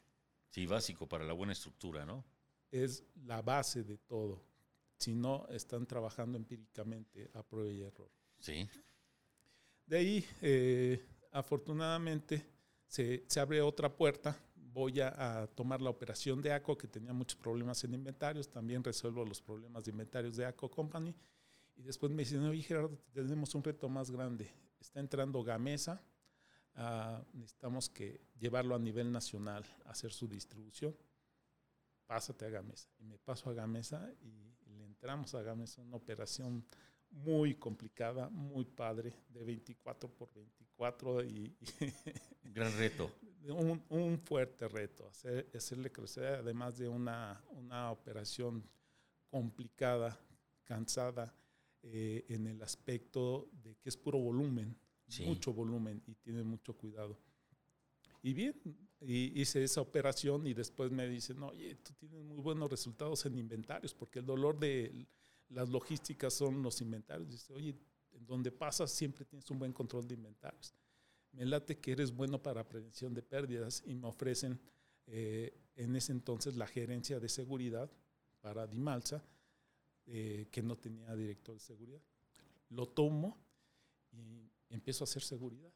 [0.51, 2.25] Sí, básico para la buena estructura, ¿no?
[2.71, 4.43] Es la base de todo.
[4.97, 8.11] Si no, están trabajando empíricamente a prueba y error.
[8.41, 8.69] Sí.
[9.87, 12.45] De ahí, eh, afortunadamente,
[12.87, 14.37] se, se abre otra puerta.
[14.73, 18.49] Voy a, tomar la operación de ACO, que tenía muchos problemas en inventarios.
[18.49, 21.15] También resuelvo los problemas de inventarios de ACO Company.
[21.77, 24.51] Y después me dicen, oye Gerardo, tenemos un reto más grande.
[24.81, 26.03] Está entrando Gamesa.
[26.75, 30.95] ah, necesitamos que llevarlo a nivel nacional, hacer su distribución.
[32.07, 32.89] Pásate a Gamesa.
[32.99, 36.65] Y me paso a Gamesa y le entramos a Gamesa, una operación
[37.11, 41.55] muy complicada, muy padre, de 24 por 24 y,
[42.45, 43.11] gran reto.
[43.49, 48.63] un, un fuerte reto, hacer, hacerle crecer, además de una, una operación
[49.29, 50.19] complicada,
[50.65, 51.35] cansada,
[51.83, 54.77] eh, en el aspecto de que es puro volumen,
[55.09, 55.25] Sí.
[55.25, 57.19] mucho volumen y tiene mucho cuidado.
[58.23, 58.55] Y bien,
[59.01, 63.37] y hice esa operación y después me dicen, oye, tú tienes muy buenos resultados en
[63.37, 65.09] inventarios, porque el dolor de
[65.51, 67.31] las logísticas son los inventarios.
[67.31, 67.77] Dice, oye,
[68.13, 70.75] donde pasas siempre tienes un buen control de inventarios.
[71.33, 74.59] Me late que eres bueno para prevención de pérdidas y me ofrecen
[75.07, 77.91] eh, en ese entonces la gerencia de seguridad
[78.41, 79.25] para Dimalsa,
[80.07, 82.01] eh, que no tenía director de seguridad.
[82.71, 83.39] Lo tomo
[84.13, 85.73] y empiezo a hacer seguridad.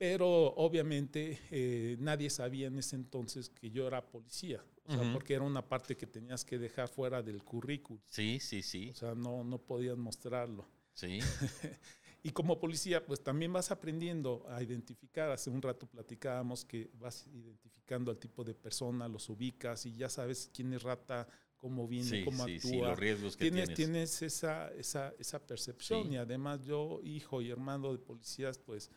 [0.00, 5.12] Pero obviamente eh, nadie sabía en ese entonces que yo era policía, o sea, Ujú.
[5.12, 8.00] porque era una parte que tenías que dejar fuera del currículum.
[8.08, 10.66] Sí, sí, sí, O sea, no, no podías mostrarlo.
[10.94, 11.18] sí.
[12.22, 15.30] Y como policía, pues también vas aprendiendo a identificar.
[15.30, 20.10] Hace un rato platicábamos que vas identificando al tipo de persona, los ubicas y ya
[20.10, 22.70] sabes quién es rata, cómo viene, Sí, cómo sí, actúa.
[22.70, 23.76] sí, los riesgos que tienes, tienes.
[23.76, 28.90] tienes esa, esa, esa percepción y además yo, hijo y hermano de policías, pues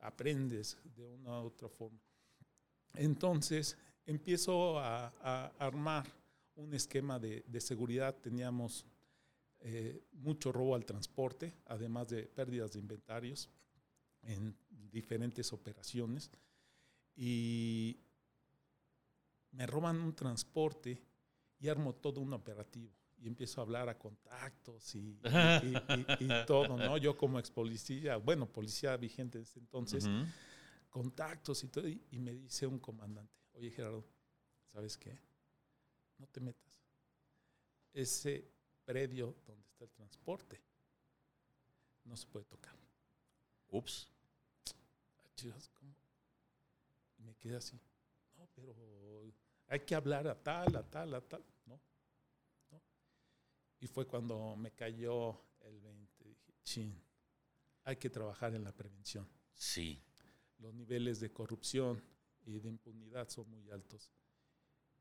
[0.00, 1.98] aprendes de una u otra forma.
[2.94, 5.08] Entonces empiezo a,
[5.58, 6.06] armar
[6.56, 8.16] un esquema de, de seguridad.
[8.16, 8.84] Teníamos
[9.60, 13.48] eh, mucho robo al transporte, además de pérdidas de inventarios
[14.22, 16.30] en diferentes operaciones.
[17.16, 18.00] Y
[19.52, 21.02] me roban un transporte
[21.58, 22.97] y armo todo un operativo.
[23.20, 25.76] Y empiezo a hablar a contactos y, y- y-
[26.20, 26.96] y- y todo, ¿no?
[26.98, 30.24] Yo como ex policía, bueno, policía vigente desde entonces, Ujú.
[30.88, 31.88] contactos y todo.
[31.88, 34.04] Y, me dice un comandante, oye Gerardo,
[34.72, 35.18] ¿sabes qué?
[36.18, 36.80] No te metas.
[37.92, 38.48] Ese
[38.84, 40.60] predio donde está el transporte
[42.04, 42.76] no se puede tocar.
[43.70, 44.08] Ups.
[45.50, 45.94] Ah, ¿cómo?
[47.18, 47.78] Y me quedé así.
[48.36, 48.74] No, pero
[49.66, 51.44] hay que hablar a tal, a tal, a tal.
[53.80, 56.24] Y fue cuando me cayó el 20.
[56.24, 57.00] Dije, chin,
[57.84, 59.28] hay que trabajar en la prevención.
[59.54, 60.02] Sí.
[60.58, 62.02] Los niveles de corrupción
[62.44, 64.10] y de impunidad son muy altos.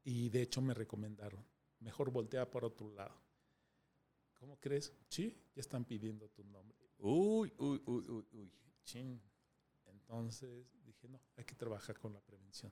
[0.04, 1.44] Y de hecho me recomendaron,
[1.80, 3.20] mejor voltea para otro lado.
[4.34, 4.94] ¿Cómo crees?
[5.10, 6.78] Sí, ya están pidiendo tu nombre.
[7.00, 8.52] Uy, uy, uy, uy, uy.
[8.84, 9.20] Chin.
[9.86, 12.72] Entonces dije, no, hay que trabajar con la prevención.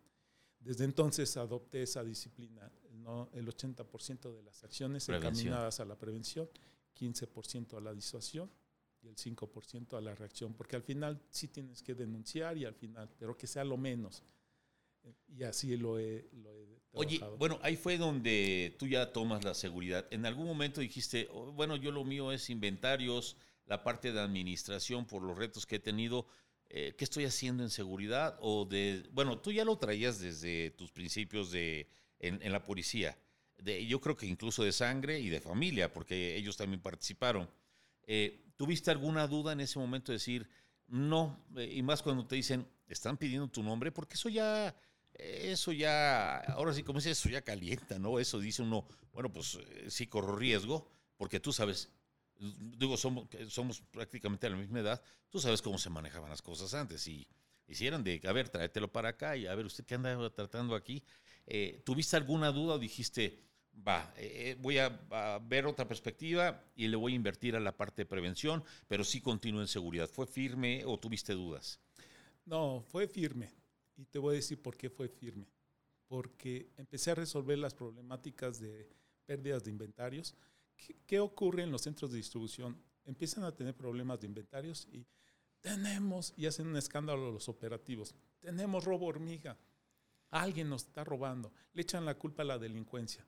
[0.65, 2.71] Desde entonces adopté esa disciplina.
[2.91, 5.33] No, el 80% de las acciones Prevención.
[5.33, 6.49] encaminadas a la prevención,
[6.99, 8.49] 15% a la disuasión
[9.03, 12.73] y el 5% a la reacción, porque al final sí tienes que denunciar y al
[12.73, 14.23] final, pero que sea lo menos.
[15.27, 19.53] Y así lo he, lo he Oye, bueno, ahí fue donde tú ya tomas la
[19.53, 20.07] seguridad.
[20.09, 25.05] En algún momento dijiste, "Oh, bueno, yo lo mío es inventarios, la parte de administración
[25.05, 26.25] por los retos que he tenido.
[26.69, 28.37] Eh, ¿Qué estoy haciendo en seguridad?
[28.41, 31.87] O de, bueno, tú ya lo traías desde tus principios de,
[32.19, 33.17] en, en la policía.
[33.57, 37.49] De, yo creo que incluso de sangre y de familia, porque ellos también participaron.
[38.07, 40.49] Eh, ¿Tuviste alguna duda en ese momento de decir,
[40.87, 41.45] no?
[41.55, 44.75] Eh, y más cuando te dicen, están pidiendo tu nombre, porque eso ya,
[45.13, 48.19] eso ya, ahora sí, como dices, eso ya calienta, ¿no?
[48.19, 51.89] Eso dice uno, bueno, pues eh, sí corro riesgo, porque tú sabes,
[52.39, 56.73] digo, somos, somos prácticamente de la misma edad, tú sabes cómo se manejaban las cosas
[56.73, 57.27] antes y
[57.67, 61.03] hicieran de, a ver, tráetelo para acá y a ver, ¿usted qué anda tratando aquí?
[61.45, 63.39] Eh, ¿Tuviste alguna duda o dijiste,
[63.87, 67.75] va, eh, voy a, a ver otra perspectiva y le voy a invertir a la
[67.75, 70.09] parte de prevención, pero sí continúo en seguridad?
[70.09, 71.79] ¿Fue firme o tuviste dudas?
[72.45, 73.51] No, fue firme.
[73.97, 75.47] Y te voy a decir por qué fue firme.
[76.07, 78.87] Porque empecé a resolver las problemáticas de
[79.25, 80.35] pérdidas de inventarios.
[80.77, 82.81] ¿Qué, qué ocurre en los centros de distribución?
[83.05, 85.05] Empiezan a tener problemas de inventarios y
[85.61, 89.57] tenemos, y hacen un escándalo los operativos, tenemos robo hormiga.
[90.29, 91.51] Alguien nos está robando.
[91.73, 93.25] Le echan la culpa a la delincuencia.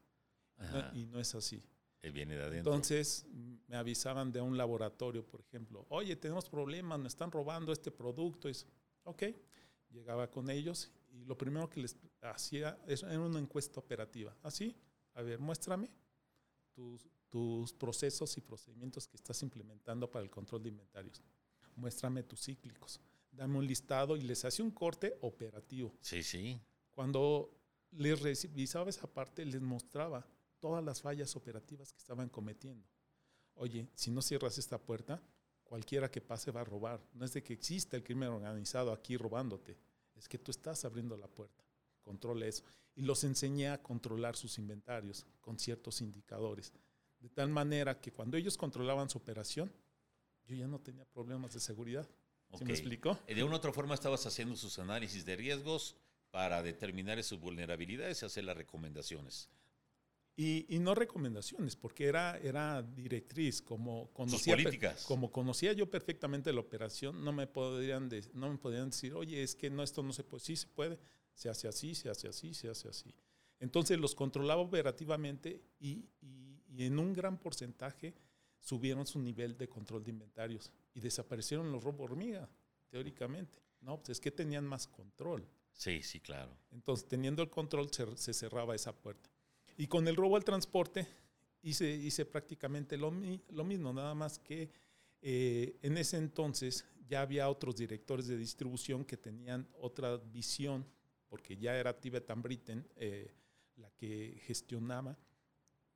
[0.57, 1.63] Ajá, y no es así.
[2.01, 2.73] él viene de adentro.
[2.73, 3.25] Entonces
[3.67, 8.49] me avisaban de un laboratorio, por ejemplo, oye, tenemos problemas, nos están robando este producto.
[8.49, 8.67] Eso,
[9.03, 9.23] ok,
[9.89, 14.35] llegaba con ellos y lo primero que les hacía era una encuesta operativa.
[14.43, 14.75] Así,
[15.13, 15.89] a ver, muéstrame
[16.73, 21.21] tus, tus procesos y procedimientos que estás implementando para el control de inventarios.
[21.75, 22.99] Muéstrame tus cíclicos.
[23.31, 25.93] Dame un listado y les hacía un corte operativo.
[26.01, 26.59] sí, sí.
[26.91, 27.51] Cuando
[27.91, 30.27] les revisaba esa parte, les mostraba
[30.59, 32.87] todas las fallas operativas que estaban cometiendo.
[33.53, 35.21] Oye, si no cierras esta puerta,
[35.63, 36.99] cualquiera que pase va a robar.
[37.13, 39.77] No es de que exista el crimen organizado aquí robándote,
[40.15, 41.63] es que tú estás abriendo la puerta.
[42.01, 42.63] Controla eso.
[42.95, 46.73] Y los enseñé a controlar sus inventarios con ciertos indicadores.
[47.19, 49.71] De tal manera que cuando ellos controlaban su operación,
[50.45, 52.07] yo ya no tenía problemas de seguridad.
[52.57, 53.19] ¿Sí me explicó?
[53.27, 55.95] Eh, De una u otra forma estabas haciendo sus análisis de riesgos
[56.31, 59.49] para determinar sus vulnerabilidades y hacer las recomendaciones.
[60.39, 65.03] Y, y no recomendaciones, porque era, era directriz, como conocía, políticas.
[65.05, 69.41] como conocía yo perfectamente la operación, no me podrían, de- no me podían decir, oye,
[69.41, 70.99] es que no, esto no se puede, sí se puede,
[71.33, 73.11] se hace así, se hace así, se hace así.
[73.59, 76.46] Entonces los controlaba operativamente y, y-
[76.77, 78.13] y en un gran porcentaje
[78.59, 82.47] subieron su nivel de control de inventarios y desaparecieron los robo hormiga,
[82.87, 83.59] teóricamente.
[83.81, 85.47] No, pues es que tenían más control.
[85.73, 86.55] Sí, sí, claro.
[86.69, 89.27] Entonces, teniendo el control, se, se cerraba esa puerta.
[89.75, 91.07] Y con el robo al transporte,
[91.63, 93.11] hice, hice prácticamente lo,
[93.49, 94.69] lo mismo, nada más que
[95.23, 100.85] eh, en ese entonces ya había otros directores de distribución que tenían otra visión,
[101.27, 103.33] porque ya era Tibetan Britain eh,
[103.77, 105.17] la que gestionaba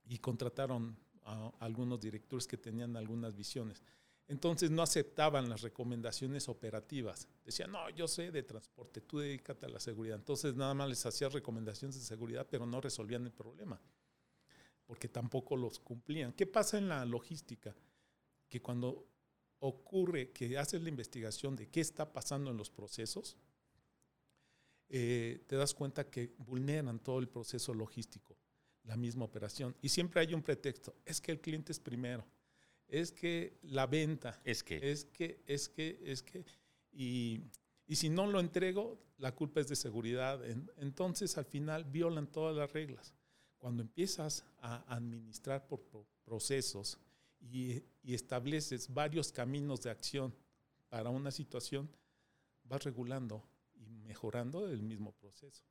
[0.06, 3.84] y contrataron a algunos directores que tenían algunas visiones.
[4.28, 7.28] Entonces no aceptaban las recomendaciones operativas.
[7.44, 10.16] Decían, no, yo sé de transporte, tú dedícate a la seguridad.
[10.18, 13.80] Entonces nada más les hacía recomendaciones de seguridad, pero no resolvían el problema,
[14.86, 16.32] porque tampoco los cumplían.
[16.32, 17.76] ¿Qué pasa en la logística?
[18.48, 19.06] Que cuando
[19.60, 23.36] ocurre que haces la investigación de qué está pasando en los procesos,
[24.88, 28.38] eh, te das cuenta que vulneran todo el proceso logístico,
[28.84, 29.76] la misma operación.
[29.82, 32.26] Y siempre hay un pretexto, es que el cliente es primero,
[32.88, 34.92] es que la venta, Es que.
[34.92, 36.44] es que, es que, es que,
[36.92, 37.42] y,
[37.88, 40.44] y si no lo entrego, la culpa es de seguridad.
[40.50, 43.14] En- entonces, al final, violan todas las reglas.
[43.58, 46.98] Cuando empiezas a administrar por, por procesos
[47.40, 50.34] y, y estableces varios caminos de acción
[50.90, 51.90] para una situación,
[52.64, 53.44] vas regulando
[53.76, 55.64] y mejorando el mismo proceso.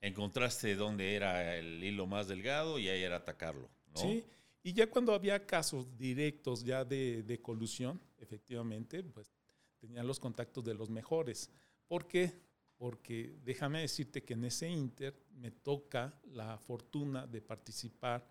[0.00, 3.68] Encontraste dónde era el hilo más delgado y ahí era atacarlo.
[3.94, 4.00] ¿no?
[4.00, 4.24] Sí,
[4.62, 9.32] y ya cuando había casos directos ya de, de colusión, efectivamente, pues
[9.78, 11.50] tenían los contactos de los mejores.
[11.86, 12.32] ¿Por qué?
[12.76, 18.26] Porque déjame decirte que en ese Inter me toca la fortuna de participar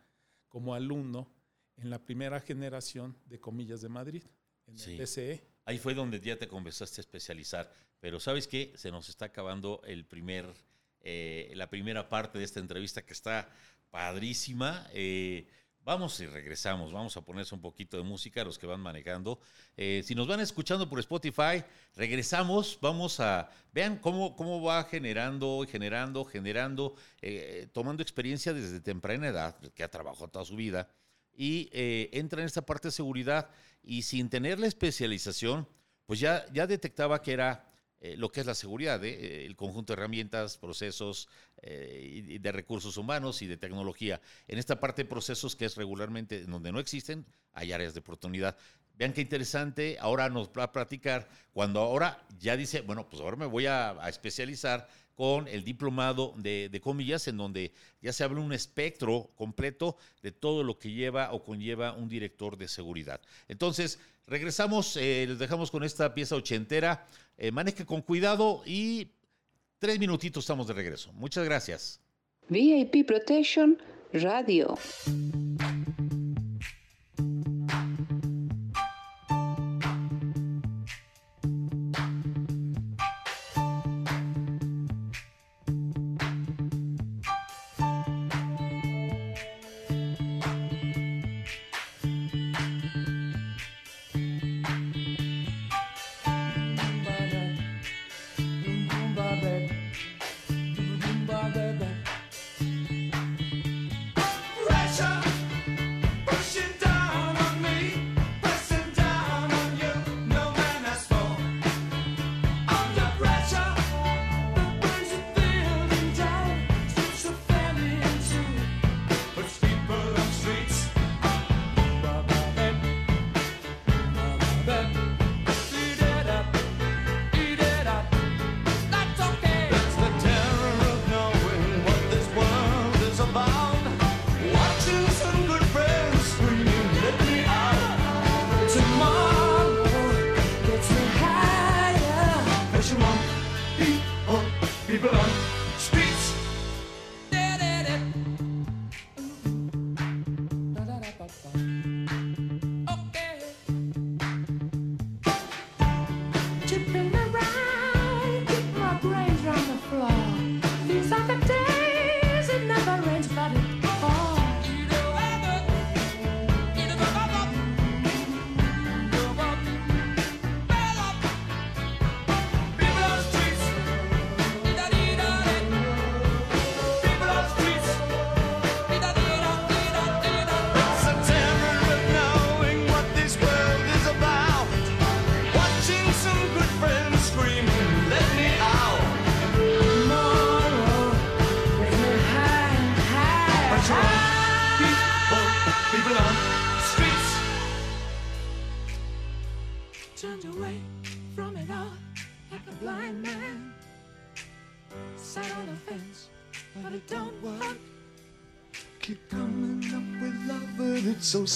[0.48, 1.32] como alumno
[1.78, 4.24] en la primera generación de Comillas de Madrid,
[4.68, 4.92] en Sí.
[4.92, 5.44] el TCE.
[5.66, 7.74] Ahí fue donde ya te comenzaste a especializar.
[8.00, 8.72] Pero ¿sabes qué?
[8.76, 10.46] Se nos está acabando el primer,
[11.06, 13.48] eh, la primera parte de esta entrevista que está
[13.92, 14.88] padrísima.
[14.92, 15.48] Eh,
[15.82, 16.92] vamos y regresamos.
[16.92, 19.40] Vamos a ponerse un poquito de música los que van manejando.
[19.78, 21.64] Eh, si nos van escuchando por Spotify,
[21.96, 22.80] regresamos.
[22.82, 23.50] Vamos a...
[23.72, 26.96] Vean cómo, cómo va generando, generando, generando,
[27.72, 30.90] tomando experiencia desde temprana edad, que ha trabajado toda su vida
[31.38, 33.50] y entra en esta parte de seguridad
[33.84, 35.68] y sin tener la especialización,
[36.06, 37.75] pues ya, ya detectaba que era
[38.06, 39.46] eh, lo que es la seguridad, ¿eh?
[39.48, 41.28] el conjunto de herramientas, procesos
[41.64, 44.22] eh, de recursos humanos y de tecnología.
[44.48, 48.02] En esta parte de procesos que es regularmente en donde no existen, hay áreas de
[48.02, 48.56] oportunidad.
[48.94, 53.38] Vean qué interesante, ahora nos va a platicar, cuando ahora ya dice, bueno, pues ahora
[53.38, 58.24] me voy a, a especializar con el diplomado de, de comillas, en donde ya se
[58.24, 63.20] habla un espectro completo de todo lo que lleva o conlleva un director de seguridad.
[63.48, 67.06] Entonces, regresamos, eh, les dejamos con esta pieza ochentera,
[67.38, 69.12] eh, maneje con cuidado y
[69.80, 71.12] tres minutitos estamos de regreso.
[71.14, 72.00] Muchas gracias.
[72.50, 73.78] VIP Protection
[74.14, 74.78] Radio.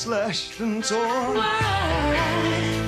[0.10, 1.38] Slashed and torn.
[1.38, 2.78] Why?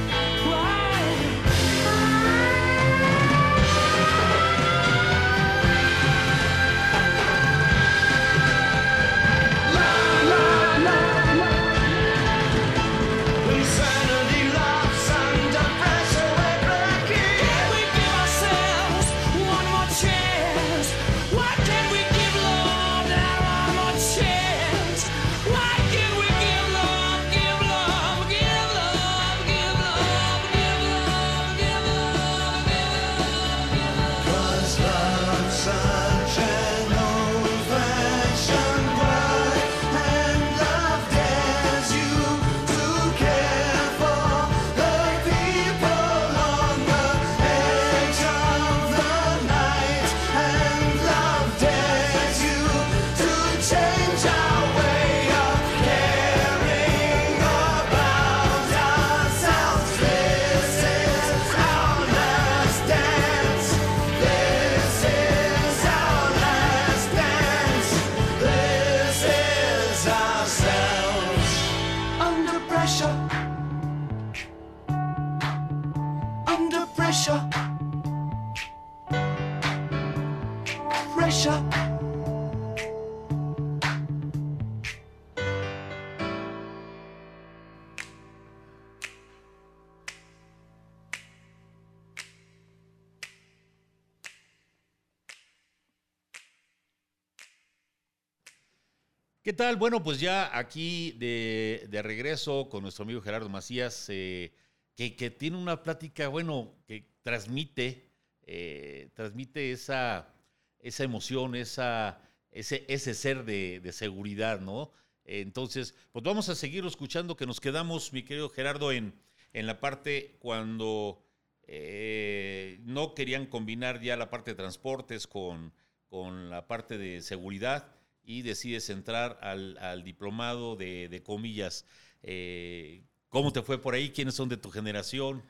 [99.78, 104.54] Bueno, pues ya aquí de, regreso con nuestro amigo Gerardo Macías, eh,
[104.96, 108.10] que, tiene una plática, bueno, que transmite,
[108.44, 110.34] eh, transmite esa,
[110.80, 114.92] esa emoción, esa, ese, ese ser de, seguridad, ¿no?
[115.24, 119.14] Entonces, pues vamos a seguir escuchando que nos quedamos, mi querido Gerardo, en,
[119.54, 121.24] en la parte cuando
[121.64, 125.74] eh, no querían combinar ya la parte de transportes con,
[126.08, 131.86] con la parte de seguridad y decides entrar al, al diplomado de, de comillas.
[132.24, 134.12] Eh, ¿Cómo te fue por ahí?
[134.12, 135.42] ¿Quiénes son de tu generación?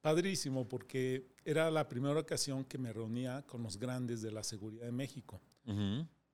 [0.00, 4.84] Padrísimo, porque era la primera ocasión que me reunía con los grandes de la seguridad
[4.86, 5.40] de México.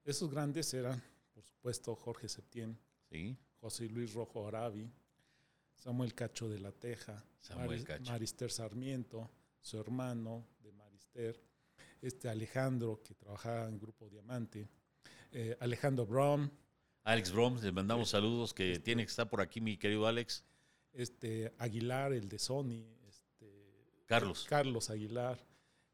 [0.05, 1.01] Esos grandes eran,
[1.32, 2.78] por supuesto, Jorge Septién,
[3.11, 3.36] Sí.
[3.61, 4.90] José Luis Rojo Arabi,
[5.74, 8.11] Samuel Cacho de la Teja, Samuel Cacho.
[8.11, 9.30] Marister Sarmiento,
[9.61, 11.40] su hermano de Marister,
[12.01, 14.68] este Alejandro que trabajaba en Grupo Diamante,
[15.33, 16.51] eh, Alejandro Brown,
[17.05, 20.07] Alex Brom, le mandamos Este, saludos, que este- tiene que estar por aquí, mi querido
[20.07, 20.45] Alex.
[20.93, 24.45] este Aguilar, el de Sony, este, Carlos.
[24.49, 25.39] Carlos Aguilar,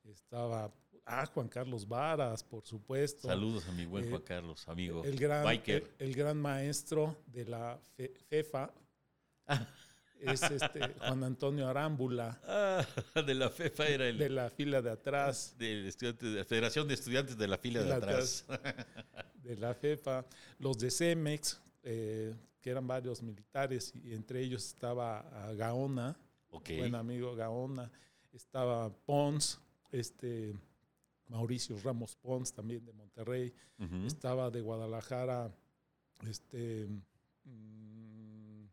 [0.04, 0.72] estaba
[1.04, 3.28] ah, Juan Carlos Varas, por supuesto.
[3.28, 5.04] Saludos a mi buen Eh, Juan Carlos, amigo.
[5.04, 5.88] El gran, Biker.
[5.98, 8.72] el, el gran maestro de la Fe- FEFA.
[10.20, 12.86] es este Juan Antonio Arámbula, Ah,
[13.22, 17.36] de la FEFA era el de la fila de atrás, de la Federación de Estudiantes
[17.36, 18.44] de la fila de atrás.
[19.42, 20.24] de la FEFA,
[20.58, 26.16] los de CEMEX, eh, que eran varios militares, y entre ellos estaba ah, Gaona,
[26.50, 26.70] ok.
[26.78, 27.90] buen amigo Gaona,
[28.32, 29.60] estaba Pons,
[29.92, 30.54] este
[31.28, 33.52] Mauricio Ramos Pons, también de Monterrey,
[34.06, 35.50] estaba de Guadalajara,
[36.28, 36.86] este,
[37.44, 38.64] mm,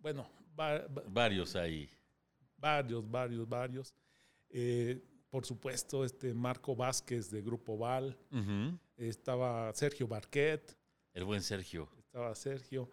[0.00, 0.28] bueno,
[0.58, 1.88] va- va- Varios ahí.
[2.56, 3.94] varios, varios, varios.
[4.50, 5.00] Eh,
[5.30, 8.16] por supuesto, este Marco Vázquez de Grupo Val,
[8.96, 10.76] estaba Sergio Barquet,
[11.12, 11.88] El buen Sergio.
[11.98, 12.90] estaba Sergio.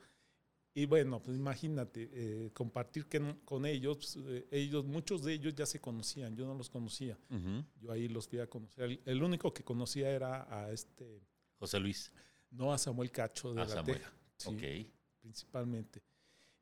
[0.77, 5.55] Y bueno, pues imagínate, eh, compartir que- con ellos, pues, eh, ellos, muchos de ellos
[5.55, 7.17] ya se conocían, yo no los conocía,
[7.79, 8.83] yo ahí los fui a conocer.
[8.83, 11.21] El, el único que conocía era a este,
[11.57, 12.11] José Luis.
[12.51, 13.99] no a Samuel Cacho de A la Samuel.
[13.99, 14.91] Teja, sí, Ok.
[15.21, 16.03] principalmente.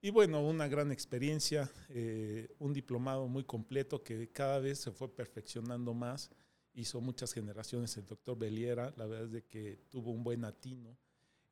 [0.05, 5.07] Y bueno, una gran experiencia, eh, un diplomado muy completo que cada vez se fue
[5.07, 6.29] perfeccionando más.
[6.73, 10.97] Hizo muchas generaciones el doctor Beliera, la verdad es de que tuvo un buen atino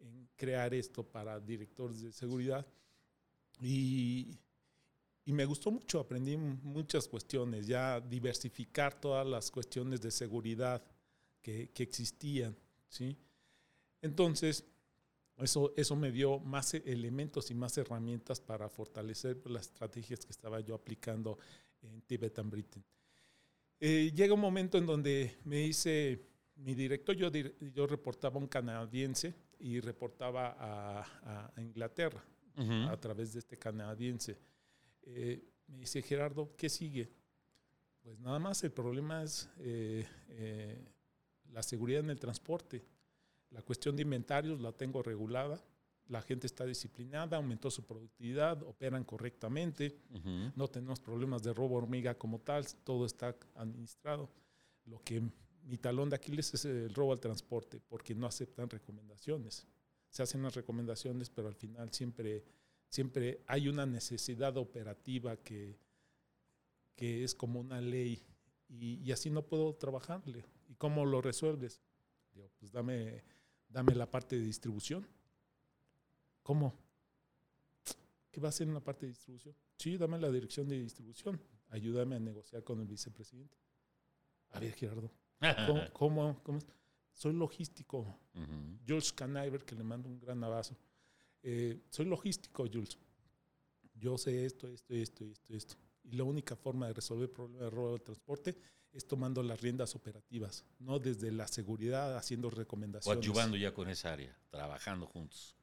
[0.02, 2.68] en crear esto para directores de seguridad.
[3.62, 4.38] Y,
[5.24, 10.84] y me gustó mucho, aprendí muchas cuestiones, ya diversificar todas las cuestiones de seguridad
[11.41, 12.54] que, que existían,
[12.89, 13.18] ¿sí?
[14.02, 14.66] Entonces,
[15.44, 20.60] eso, eso me dio más elementos y más herramientas para fortalecer las estrategias que estaba
[20.60, 21.38] yo aplicando
[21.82, 22.84] en Tibetan Britain.
[23.80, 28.48] Eh, llega un momento en donde me hice mi director, yo, yo reportaba a un
[28.48, 32.24] canadiense y reportaba a, a Inglaterra
[32.89, 34.38] a través de este canadiense.
[35.04, 37.10] Eh, me dice, Gerardo, ¿qué sigue?
[38.02, 40.86] Pues nada más, el problema es eh, eh,
[41.52, 42.84] la seguridad en el transporte.
[43.52, 45.64] La cuestión de inventarios la tengo regulada,
[46.08, 50.52] la gente está disciplinada, aumentó su productividad, operan correctamente, Ujú.
[50.56, 54.30] no tenemos problemas de robo hormiga como tal, todo está administrado.
[54.86, 55.22] Lo que
[55.64, 59.68] mi talón de Aquiles es el robo al transporte, porque no aceptan recomendaciones.
[60.10, 62.43] Se hacen las recomendaciones, pero al final siempre,
[62.89, 65.78] siempre hay una necesidad operativa que,
[66.95, 68.22] que es como una ley
[68.68, 70.43] y, y así no puedo trabajarle.
[70.68, 71.82] ¿Y cómo lo resuelves?
[72.34, 73.24] Digo, pues dame,
[73.72, 75.07] dame la parte de distribución.
[76.43, 76.74] ¿Cómo?
[78.32, 79.55] ¿Qué va a hacer en la parte de distribución?
[79.78, 81.41] Sí, dame la dirección de distribución.
[81.69, 83.57] Ayúdame a negociar con el vicepresidente.
[84.51, 85.11] A ver, Gerardo,
[85.93, 86.39] ¿cómo?
[86.43, 86.59] cómo?
[87.13, 87.99] Soy logístico.
[88.34, 88.80] Ujú.
[88.88, 90.78] Jules Canaiver, que le mando un gran abrazo.
[91.43, 92.97] Eh, soy logístico, Jules.
[93.95, 95.76] Yo sé esto, esto, esto, esto, esto.
[96.03, 98.57] Y la única forma de resolver el problema de robo de transporte
[98.94, 103.26] es tomando las riendas operativas, no desde la seguridad haciendo recomendaciones.
[103.26, 105.56] Coadyuvando ya con esa área, trabajando juntos.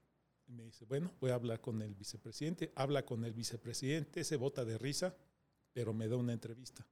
[0.47, 2.73] Y me dice, bueno, voy a hablar con el vicepresidente.
[2.75, 5.15] Habla con el vicepresidente, se bota de risa,
[5.75, 6.87] pero me da una entrevista.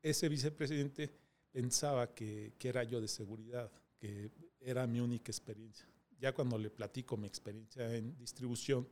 [0.00, 1.10] Ese vicepresidente
[1.50, 4.30] pensaba que, que era yo de seguridad, que
[4.60, 5.86] era mi única experiencia.
[6.20, 8.88] Ya cuando le platico mi experiencia en distribución,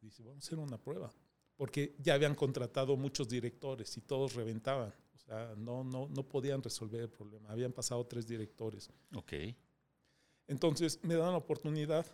[0.00, 1.10] dice, vamos a hacer una prueba.
[1.56, 4.92] porque ya habían contratado muchos directores y todos reventaban.
[5.16, 7.50] O sea, no, no, no podían resolver el problema.
[7.50, 8.90] Habían pasado tres directores.
[9.14, 9.32] Ok.
[10.46, 12.06] Entonces me dan la oportunidad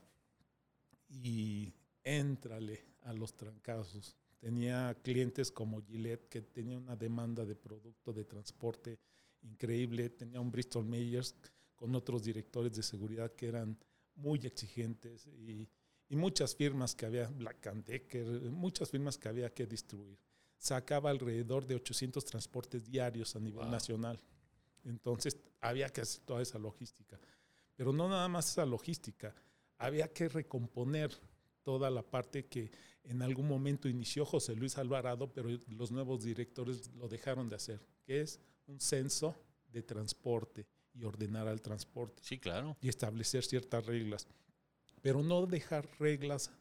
[1.09, 1.75] y
[2.05, 4.17] éntrale a los trancazos.
[4.39, 8.99] Tenía clientes como Gillette que tenía una demanda de producto de transporte
[9.43, 10.09] increíble.
[10.11, 11.35] Tenía un Bristol Myers
[11.75, 13.77] con otros directores de seguridad que eran
[14.15, 15.69] muy exigentes y,
[16.09, 20.19] y muchas firmas que había, Black and Decker, muchas firmas que había que distribuir.
[20.67, 23.71] Sacaba alrededor de 800 transportes diarios a nivel Wow.
[23.73, 24.23] nacional.
[24.85, 27.19] Entonces había que hacer toda esa logística.
[27.75, 29.35] Pero no nada más esa logística,
[29.77, 31.11] había que recomponer
[31.65, 32.71] toda la parte que
[33.03, 37.85] en algún momento inició José Luis Alvarado, pero los nuevos directores lo dejaron de hacer,
[38.05, 38.39] que es
[38.69, 39.35] un censo
[39.73, 42.77] de transporte y ordenar al transporte Sí, claro.
[42.81, 44.29] y establecer ciertas reglas,
[45.01, 46.53] pero no dejar reglas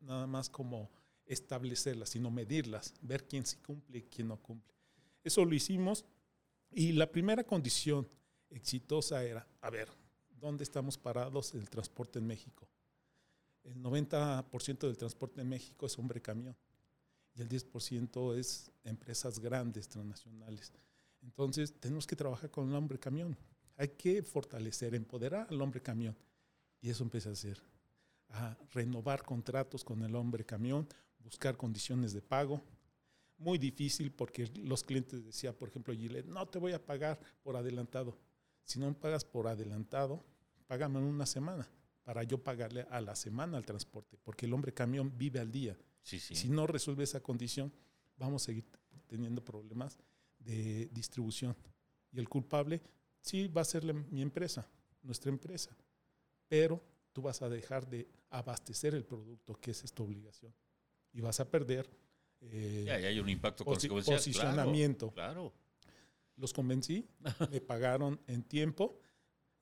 [0.00, 0.90] nada más como
[1.26, 4.74] establecerlas, sino medirlas, ver quién sí cumple y quién no cumple.
[5.22, 6.04] Eso lo hicimos
[6.70, 8.08] y la primera condición
[8.50, 9.88] exitosa era, a ver,
[10.40, 12.68] ¿dónde estamos parados en el transporte en México?
[13.62, 16.54] El 90% del transporte en México es hombre-camión
[17.34, 20.72] y el 10% es empresas grandes, transnacionales.
[21.22, 23.36] Entonces, tenemos que trabajar con el hombre-camión.
[23.76, 26.16] Hay que fortalecer, empoderar al hombre-camión.
[26.80, 27.60] Y eso empieza a hacer,
[28.28, 30.86] a renovar contratos con el hombre-camión,
[31.24, 32.62] buscar condiciones de pago.
[33.36, 37.56] Muy difícil porque los clientes decían, por ejemplo, Gillette, no te voy a pagar por
[37.56, 38.16] adelantado.
[38.64, 40.24] Si no me pagas por adelantado,
[40.66, 41.68] págame en una semana
[42.04, 45.76] para yo pagarle a la semana al transporte, porque el hombre camión vive al día.
[46.02, 46.34] Sí, sí.
[46.34, 47.72] Si no resuelve esa condición,
[48.16, 48.64] vamos a seguir
[49.06, 49.98] teniendo problemas
[50.38, 51.56] de distribución.
[52.12, 52.80] Y el culpable,
[53.20, 54.68] sí, va a ser la- mi empresa,
[55.02, 55.76] nuestra empresa,
[56.46, 56.80] pero
[57.12, 60.54] tú vas a dejar de abastecer el producto, que es esta obligación.
[61.14, 61.88] Y vas a perder
[62.42, 64.16] eh, Ya, ya hay un impacto posi- consecuencial.
[64.18, 65.10] posicionamiento.
[65.12, 65.52] Claro.
[66.36, 67.06] los convencí,
[67.50, 68.98] me pagaron en tiempo,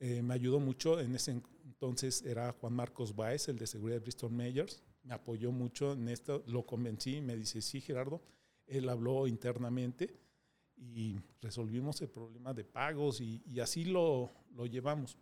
[0.00, 4.00] eh, me ayudó mucho, en ese entonces era Juan Marcos Baez, el de seguridad de
[4.00, 8.22] Bristol Myers, me apoyó mucho en esto, lo convencí, me dice, sí Gerardo,
[8.66, 10.16] él habló internamente
[10.76, 15.18] y resolvimos el problema de pagos y, y así lo, lo llevamos.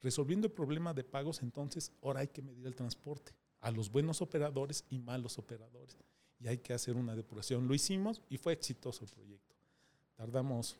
[0.00, 3.32] Resolviendo el problema de pagos, entonces ahora hay que medir el transporte
[3.66, 5.96] a los buenos operadores y malos operadores.
[6.38, 7.66] Y hay que hacer una depuración.
[7.66, 9.56] Lo hicimos y fue exitoso el proyecto.
[10.14, 10.76] Tardamos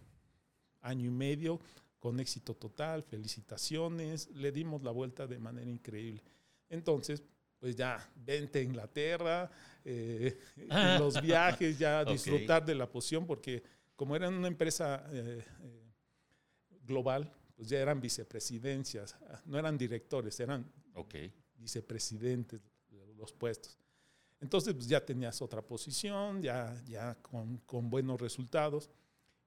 [0.83, 1.59] año y medio
[1.99, 6.23] con éxito total, felicitaciones, le dimos la vuelta de manera increíble.
[6.69, 7.25] Entonces,
[7.59, 9.51] pues ya, vente a Inglaterra,
[9.85, 10.39] eh,
[11.01, 13.65] los viajes, ya disfrutar de la poción, porque
[13.97, 15.93] como era una empresa eh, eh,
[16.85, 20.71] global, pues ya eran vicepresidencias, no eran directores, eran
[21.57, 22.76] vicepresidentes de
[23.17, 23.79] los puestos.
[24.41, 28.91] Entonces pues, ya tenías otra posición, ya, ya con, con buenos resultados,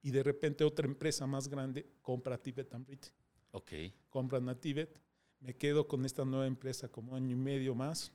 [0.02, 3.06] y de repente otra empresa más grande compra Tibet and Brit,
[3.52, 3.72] Ok.
[4.10, 5.00] compran a Tibet,
[5.42, 8.12] me quedo con esta nueva empresa como año y medio más,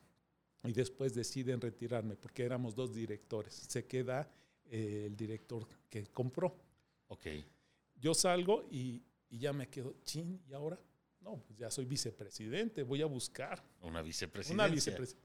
[0.63, 3.53] y después deciden retirarme, porque éramos dos directores.
[3.53, 4.27] Se queda
[4.65, 6.57] eh, el director que compró.
[7.07, 7.27] Ok.
[8.01, 10.79] Yo salgo y, y ya me quedo, chin, ¿y ahora?
[11.21, 13.63] No, pues ya soy vicepresidente, voy a buscar.
[13.81, 14.53] Una vicepresidencia.
[14.65, 15.24] Una vicepresidencia.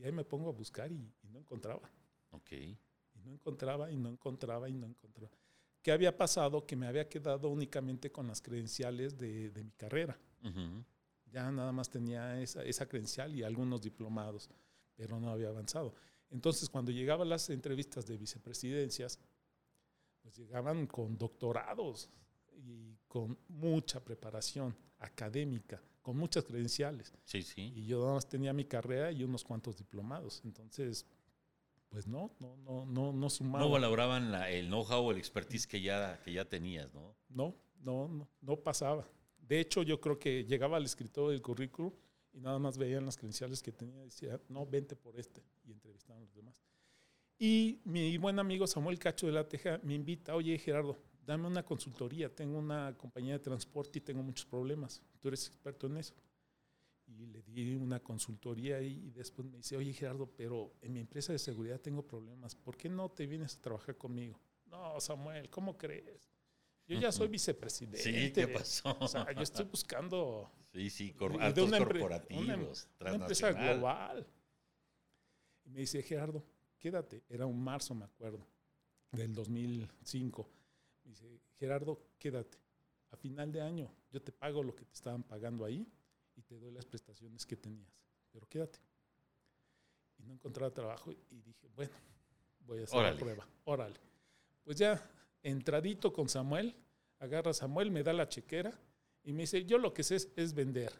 [0.00, 1.90] Y ahí me pongo a buscar y, y no encontraba.
[2.30, 2.52] Ok.
[2.52, 5.36] Y no encontraba y no encontraba y no encontraba.
[5.82, 6.66] ¿Qué había pasado?
[6.66, 10.18] Que me había quedado únicamente con las credenciales de, de mi carrera.
[11.26, 14.50] Ya nada más tenía esa, esa credencial y algunos diplomados,
[14.96, 15.94] pero no había avanzado.
[16.30, 19.18] Entonces, cuando llegaban las entrevistas de vicepresidencias,
[20.22, 22.08] pues llegaban con doctorados
[22.52, 27.12] y con mucha preparación académica, con muchas credenciales.
[27.24, 27.72] Sí, sí.
[27.76, 30.40] Y yo nada más tenía mi carrera y unos cuantos diplomados.
[30.44, 31.06] Entonces,
[31.88, 33.64] pues no, no, no, no, no sumaba.
[33.64, 37.14] No valoraban la- el know-how el expertise que ya, que ya tenías, ¿no?
[37.28, 39.06] No, no, no, no pasaba.
[39.38, 41.92] De hecho, yo creo que llegaba al escritorio del currículum
[42.32, 45.42] y nada más veían las credenciales que tenía y decía, no, vente por este.
[45.64, 46.62] Y entrevistaban a los demás.
[47.38, 50.96] Y mi buen amigo Samuel Cacho de la Teja me invita, oye Gerardo,
[51.30, 55.00] dame una consultoría, tengo una compañía de transporte y tengo muchos problemas.
[55.20, 56.14] Tú eres experto en eso.
[57.06, 61.32] Y le di una consultoría y después me dice, oye Gerardo, pero en mi empresa
[61.32, 64.40] de seguridad tengo problemas, ¿por qué no te vienes a trabajar conmigo?
[64.66, 66.30] No, Samuel, ¿cómo crees?
[66.88, 67.98] Yo ya soy vicepresidente.
[68.02, 68.96] Sí, ¿qué pasó?
[69.00, 73.52] O sea, yo estoy buscando Sí, sí, cor- altos una corporativos, una, em- una empresa
[73.52, 74.26] global.
[75.64, 76.44] Y me dice, Gerardo,
[76.78, 77.22] quédate.
[77.28, 78.44] Era un marzo, me acuerdo,
[79.12, 80.48] del 2005.
[81.04, 82.58] Me dice, Gerardo, quédate.
[83.10, 85.86] A final de año yo te pago lo que te estaban pagando ahí
[86.36, 87.92] y te doy las prestaciones que tenías.
[88.30, 88.78] Pero quédate.
[90.18, 91.92] Y no encontraba trabajo y dije, bueno,
[92.60, 93.14] voy a hacer Órale.
[93.14, 93.48] la prueba.
[93.64, 93.96] Órale.
[94.62, 95.10] Pues ya,
[95.42, 96.74] entradito con Samuel,
[97.18, 98.78] agarra a Samuel, me da la chequera
[99.24, 100.92] y me dice, yo lo que sé es, es vender.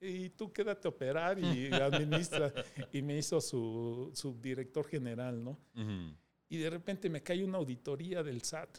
[0.00, 2.52] Y tú quédate a operar y administra.
[2.92, 5.58] y me hizo su, su director general, ¿no?
[6.48, 8.78] Y de repente me cae una auditoría del SAT.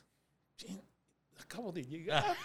[1.40, 2.36] Acabo de llegar.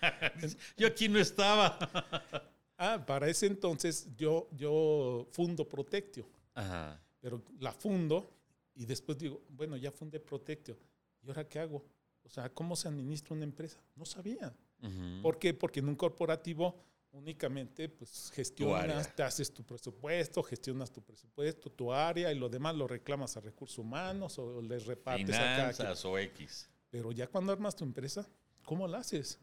[0.76, 1.78] Yo aquí no estaba.
[2.78, 7.00] Ah, para ese entonces yo, yo fundo Protectio, Ajá.
[7.18, 8.30] pero la fundo
[8.74, 10.76] y después digo, bueno, ya fundé Protectio.
[11.22, 11.82] ¿Y ahora qué hago?
[12.22, 13.80] O sea, ¿cómo se administra una empresa?
[13.94, 14.54] No sabía.
[14.82, 15.22] Ujú.
[15.22, 15.54] ¿Por qué?
[15.54, 21.92] Porque en un corporativo únicamente pues gestionas, te haces tu presupuesto, gestionas tu presupuesto, tu
[21.92, 25.76] área y lo demás lo reclamas a recursos humanos o les repartes a cada quien.
[25.76, 26.68] Finanzas o X.
[26.96, 28.26] Pero ya cuando armas tu empresa,
[28.64, 29.38] ¿cómo la haces?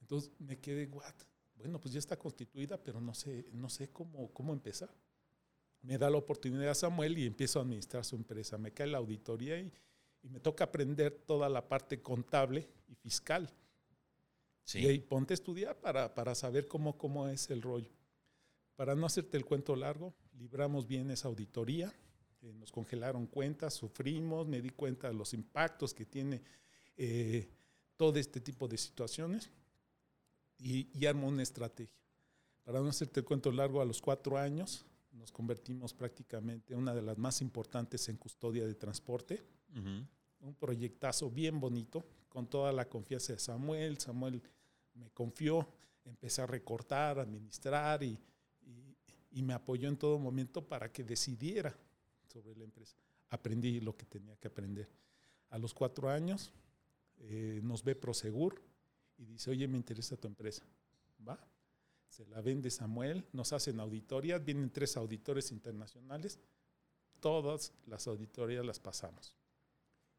[0.00, 1.12] Entonces me quedé, what?
[1.56, 4.94] Bueno, pues ya está constituida, pero no sé, no sé cómo, cómo empezar.
[5.82, 8.58] Me da la oportunidad Samuel y empiezo a administrar su empresa.
[8.58, 9.72] Me cae la auditoría y,
[10.22, 13.52] y me toca aprender toda la parte contable y fiscal.
[14.62, 14.78] Sí.
[14.78, 17.90] Y ahí ponte a estudiar para, para saber cómo, cómo es el rollo.
[18.76, 21.92] Para no hacerte el cuento largo, libramos bien esa auditoría,
[22.40, 26.40] eh, nos congelaron cuentas, sufrimos, me di cuenta de los impactos que tiene
[26.98, 27.48] eh,
[27.96, 29.50] todo este tipo de situaciones
[30.58, 31.94] y, y armo una estrategia.
[32.64, 36.94] Para no hacerte el cuento largo, a los cuatro años nos convertimos prácticamente en una
[36.94, 39.42] de las más importantes en custodia de transporte
[39.72, 40.04] Ujú.
[40.40, 43.98] un proyectazo bien bonito, con toda la confianza de Samuel.
[43.98, 44.42] Samuel
[44.94, 45.66] me confió,
[46.04, 48.18] empecé a recortar, administrar y,
[48.66, 48.96] y-
[49.30, 51.74] y me apoyó en todo momento para que decidiera
[52.32, 52.96] sobre la empresa.
[53.30, 54.88] Aprendí lo que tenía que aprender.
[55.50, 56.52] A los cuatro años
[57.20, 58.62] eh, nos ve Prosegur
[59.16, 60.64] y dice, oye, me interesa tu empresa.
[61.26, 61.38] ¿Va?
[62.08, 66.38] Se la vende Samuel, nos hacen auditorías, vienen tres auditores internacionales,
[67.20, 69.34] todas las auditorías las pasamos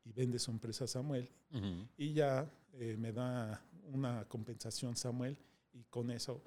[0.04, 1.88] y vende su empresa Samuel Ujú.
[1.98, 5.38] y ya eh, me da una compensación Samuel
[5.74, 6.42] y con eso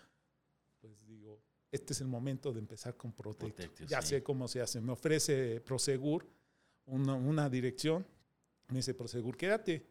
[0.80, 1.40] pues digo
[1.70, 3.12] este es el momento de empezar con.
[3.12, 4.09] Protectio, ya sí.
[4.09, 6.26] sé cómo se hace me ofrece Prosegur
[6.86, 8.07] una, una dirección
[8.68, 9.86] me dice Prosegur quédate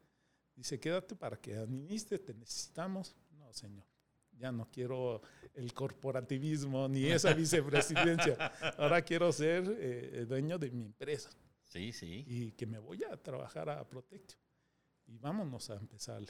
[0.62, 3.86] dice quédate para que administres te necesitamos no señor
[4.38, 5.22] ya no quiero
[5.56, 8.36] el corporativismo ni esa vicepresidencia
[8.78, 11.30] ahora quiero ser eh, dueño de mi empresa
[11.64, 12.24] Sí, sí.
[12.28, 14.38] y que me voy a trabajar a Protectio.
[15.08, 16.28] Y vámonos a empezarle.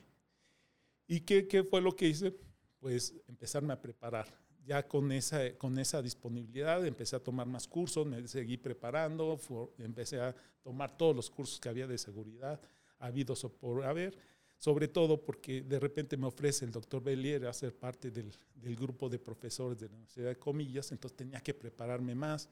[1.07, 2.31] ¿Y qué, qué fue lo que hice?
[2.79, 4.27] Pues empezarme a preparar.
[4.63, 9.73] Ya con esa, con esa disponibilidad empecé a tomar más cursos, me seguí preparando, fu-
[9.79, 12.61] empecé a tomar todos los cursos que había de seguridad,
[13.01, 14.17] habidos o por haber,
[14.57, 18.75] sobre todo porque de repente me ofrece el doctor Bellier a ser parte del, del
[18.75, 22.47] grupo de profesores de la Universidad de Comillas, entonces tenía que prepararme más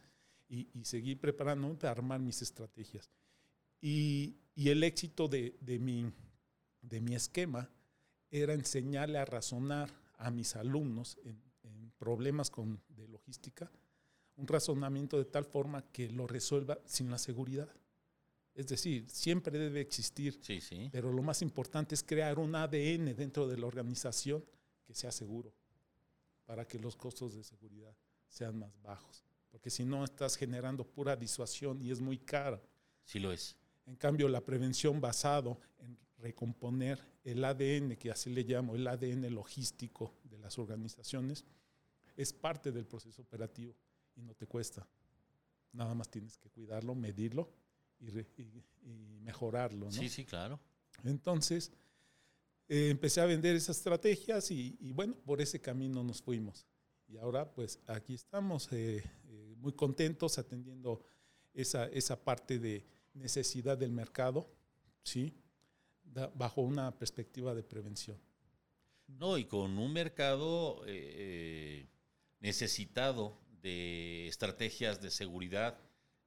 [0.48, 3.10] y, y seguí preparándome para armar mis estrategias.
[3.80, 6.12] Y, y el éxito de, de mi,
[6.82, 7.70] de mi esquema
[8.32, 13.72] era enseñarle a razonar a mis alumnos en, en problemas con, de logística,
[14.36, 17.70] un razonamiento de tal forma que lo resuelva sin la seguridad.
[18.60, 20.90] Es decir, siempre debe existir, Sí, sí.
[20.92, 24.44] pero lo más importante es crear un ADN dentro de la organización
[24.84, 25.54] que sea seguro,
[26.46, 27.96] para que los costos de seguridad
[28.28, 29.24] sean más bajos.
[29.50, 32.62] Porque si no, estás generando pura disuasión y es muy caro.
[33.06, 33.56] Sí lo es.
[33.86, 39.34] En cambio, la prevención basado en recomponer el ADN, que así le llamo, el ADN
[39.34, 41.46] logístico de las organizaciones,
[42.18, 43.74] es parte del proceso operativo
[44.18, 44.86] y no te cuesta.
[45.72, 47.50] Nada más tienes que cuidarlo, medirlo
[48.00, 49.86] y, re- y- y mejorarlo.
[49.86, 49.92] ¿no?
[49.92, 50.60] Sí, sí, claro.
[51.04, 51.72] Entonces,
[52.68, 56.66] eh, empecé a vender esas estrategias y, y bueno, por ese camino nos fuimos.
[57.08, 61.02] Y ahora pues aquí estamos eh, eh, muy contentos atendiendo
[61.54, 62.86] esa, esa parte de
[63.16, 64.48] necesidad del mercado,
[65.04, 65.34] ¿sí?
[66.04, 68.18] Da- bajo una perspectiva de prevención.
[69.08, 71.88] No, y con un mercado eh,
[72.40, 75.80] necesitado de estrategias de seguridad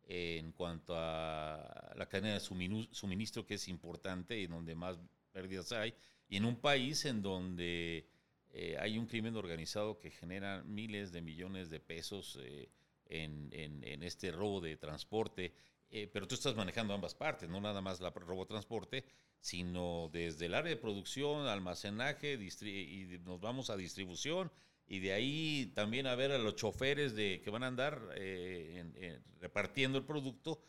[0.04, 4.98] en cuanto a la cadena de suministro, que es importante y donde más
[5.32, 5.94] pérdidas hay,
[6.28, 8.06] y en un país en donde
[8.50, 12.68] eh, hay un crimen organizado que genera miles de millones de pesos eh,
[13.06, 15.54] en, en- este robo de transporte,
[15.90, 19.04] eh, pero tú estás manejando ambas partes, no nada más la robo transporte,
[19.40, 24.50] sino desde el área de producción, almacenaje, y nos vamos a distribución,
[24.86, 28.76] y de ahí también a ver a los choferes de, que van a andar eh,
[28.78, 30.62] en- en- repartiendo el producto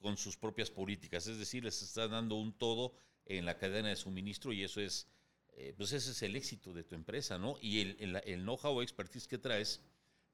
[0.00, 2.94] con sus propias políticas, es decir, les está dando un todo
[3.26, 5.06] en la cadena de suministro y eso es,
[5.54, 7.56] eh, pues ese es el éxito de tu empresa, ¿no?
[7.60, 9.82] Y el, el, el know-how o expertise que traes,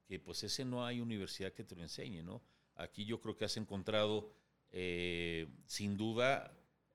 [0.07, 2.43] que pues ese no hay universidad que te lo enseñe, ¿no?
[2.77, 4.33] Aquí yo creo que has encontrado
[4.71, 6.53] eh, sin duda,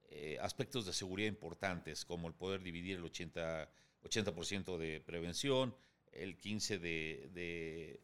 [0.09, 3.67] eh, aspectos de seguridad importantes, como el poder dividir el 80%,
[4.03, 5.75] 80 de prevención,
[6.11, 7.99] el 15% de, de,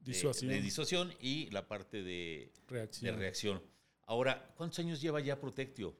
[0.00, 0.50] Disuasión.
[0.52, 3.04] de disuasión y la parte de, Reacción.
[3.14, 3.62] de reacción.
[4.06, 5.96] Ahora, ¿cuántos años lleva ya Protectio?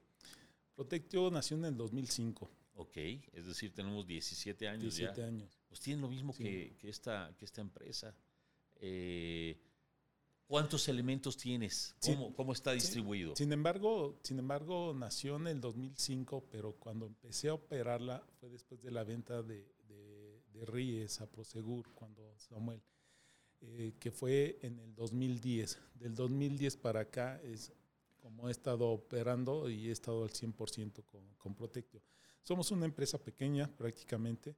[0.74, 2.96] Protectio nació en el 2005, Ok,
[3.32, 5.26] es decir, tenemos 17 años 17 ya.
[5.26, 5.58] años.
[5.66, 6.42] Pues tienen lo mismo Sí.
[6.44, 8.14] que, que esta, que esta empresa.
[8.80, 9.56] Eh,
[10.46, 11.96] ¿Cuántos elementos tienes?
[12.00, 13.34] ¿Cómo, cómo está distribuido?
[13.34, 18.80] Sin embargo, sin embargo, nació en el 2005, pero cuando empecé a operarla fue después
[18.82, 19.66] de la venta de,
[20.58, 22.82] de, Ries a Prosegur, cuando Samuel,
[23.60, 25.78] eh, que fue en el 2010.
[25.94, 27.72] Del 2010 para acá es
[28.16, 32.02] como he estado operando y he estado al 100% con, con Protectio.
[32.42, 34.56] Somos una empresa pequeña prácticamente,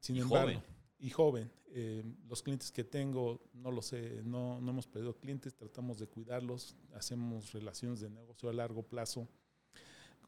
[0.00, 0.62] sin Y embargo, joven.
[0.98, 1.52] y joven.
[1.70, 6.06] Eh, los clientes que tengo, no lo sé, no, no hemos perdido clientes, tratamos de
[6.06, 9.28] cuidarlos, hacemos relaciones de negocio a largo plazo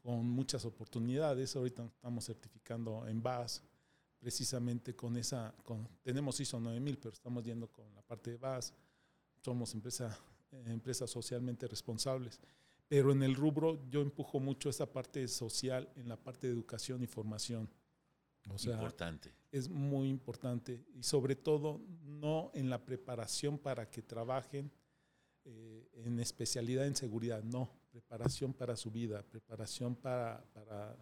[0.03, 1.55] con muchas oportunidades.
[1.55, 3.63] Ahorita estamos certificando en BAS,
[4.21, 8.71] precisamente con esa, con, tenemos ISO 9000, pero estamos yendo con la parte de BAS.
[9.43, 10.15] Somos empresa,
[10.51, 12.39] eh, empresas socialmente responsables.
[12.87, 17.01] Pero en el rubro yo empujo mucho esa parte social en la parte de educación
[17.01, 17.67] y formación.
[18.49, 19.33] O sea, Importante.
[19.51, 24.71] es muy importante y sobre todo no en la preparación para que trabajen
[25.45, 30.95] eh, en especialidad en seguridad, no, preparación para su vida, preparación para, para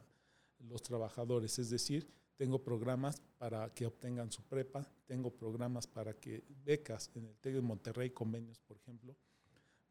[0.60, 2.08] los trabajadores, es decir,
[2.40, 7.56] tengo programas para que obtengan su prepa, tengo programas para que becas en el TEC
[7.56, 9.14] de Monterrey, convenios, por ejemplo,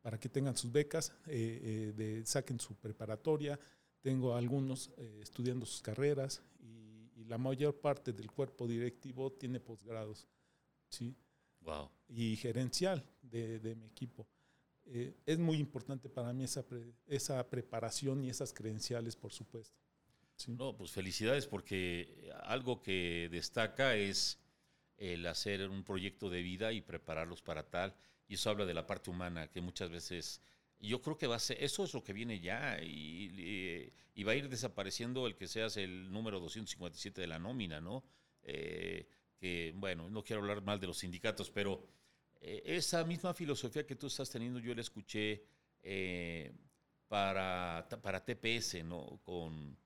[0.00, 3.60] para que tengan sus becas, eh, eh, de, saquen su preparatoria,
[4.00, 9.60] tengo algunos eh, estudiando sus carreras y, y la mayor parte del cuerpo directivo tiene
[9.60, 10.26] posgrados,
[10.88, 11.14] ¿sí?
[11.60, 11.90] Wow.
[12.08, 14.26] Y gerencial de, de mi equipo.
[15.26, 19.76] Es muy importante para mí esa, pre- esa preparación y esas credenciales, por supuesto.
[20.46, 24.38] No, pues felicidades porque algo que destaca es
[24.96, 27.94] el hacer un proyecto de vida y prepararlos para tal.
[28.28, 30.40] Y eso habla de la parte humana, que muchas veces
[30.80, 34.36] yo creo que va a ser, eso es lo que viene ya y va a
[34.36, 38.04] ir desapareciendo el que seas el número 257 de la nómina, ¿no?
[38.42, 39.06] Eh,
[39.38, 41.86] que, bueno, no quiero hablar mal de los sindicatos, pero
[42.40, 45.44] eh, esa misma filosofía que tú estás teniendo, yo la escuché
[45.82, 46.52] eh,
[47.06, 49.20] para, para TPS, ¿no?
[49.22, 49.76] Con,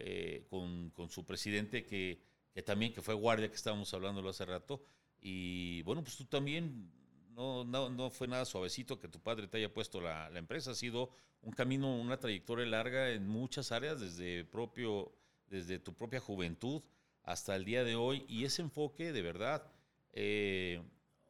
[0.00, 2.20] eh, con, con su presidente que,
[2.52, 4.82] que también, que fue guardia, que estábamos hablando hace rato,
[5.20, 6.90] y bueno, pues tú también
[7.34, 10.72] no, no, no fue nada suavecito que tu padre te haya puesto la, la empresa.
[10.72, 11.10] Ha sido
[11.42, 15.12] un camino, una trayectoria larga en muchas áreas, desde, propio,
[15.48, 16.82] desde tu propia juventud
[17.22, 18.24] hasta el día de hoy.
[18.28, 19.70] Y ese enfoque, de verdad,
[20.12, 20.82] eh,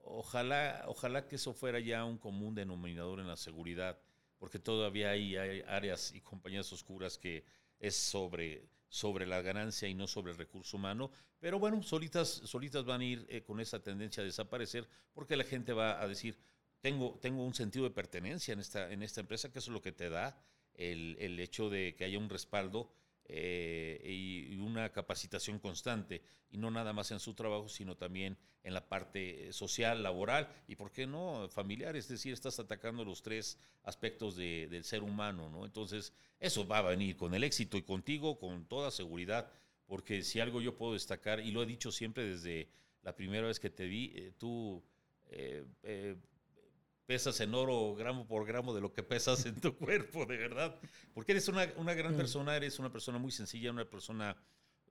[0.03, 3.99] ojalá, ojalá que eso fuera ya un común denominador en la seguridad,
[4.39, 7.45] porque todavía hay, hay áreas y compañías oscuras que
[7.81, 11.11] es sobre, sobre la ganancia y no sobre el recurso humano.
[11.41, 15.45] Pero bueno, solitas, solitas van a ir eh, con esa tendencia a desaparecer porque la
[15.45, 16.39] gente va a decir,
[16.81, 19.83] tengo, tengo un sentido de pertenencia en esta, en esta empresa, que eso es lo
[19.83, 20.39] que te da
[20.75, 22.93] el, el hecho de que haya un respaldo
[23.25, 28.75] eh, y, una capacitación constante, y no nada más en su trabajo, sino también en
[28.75, 31.97] la parte eh, social, laboral y, ¿por qué no?, familiar.
[31.97, 35.65] Es decir, estás atacando los tres aspectos de- del ser humano, ¿no?
[35.65, 39.51] Entonces, eso va a venir con el éxito y contigo con toda seguridad,
[39.87, 42.69] porque si algo yo puedo destacar, y lo he dicho siempre desde
[43.03, 44.83] la primera vez que te vi, eh, tú...
[45.31, 46.17] eh, eh,
[47.11, 50.79] pesas en oro gramo por gramo de lo que pesas en tu cuerpo, de verdad.
[51.13, 54.37] Porque eres una, una gran persona, eres una persona muy sencilla, una persona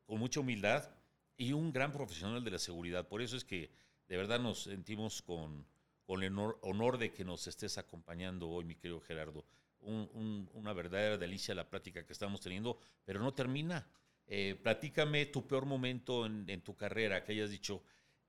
[0.06, 0.90] con mucha humildad
[1.38, 3.08] y un gran profesional de la seguridad.
[3.08, 3.72] Por eso es que
[4.10, 5.66] de verdad nos sentimos con,
[6.06, 9.46] con el honor, honor de que nos estés acompañando hoy, mi querido Gerardo.
[9.80, 13.88] Un- un- una verdadera delicia la plática que estamos teniendo, pero no termina.
[14.28, 17.82] Eh, platícame tu peor momento en, en tu carrera, que hayas dicho,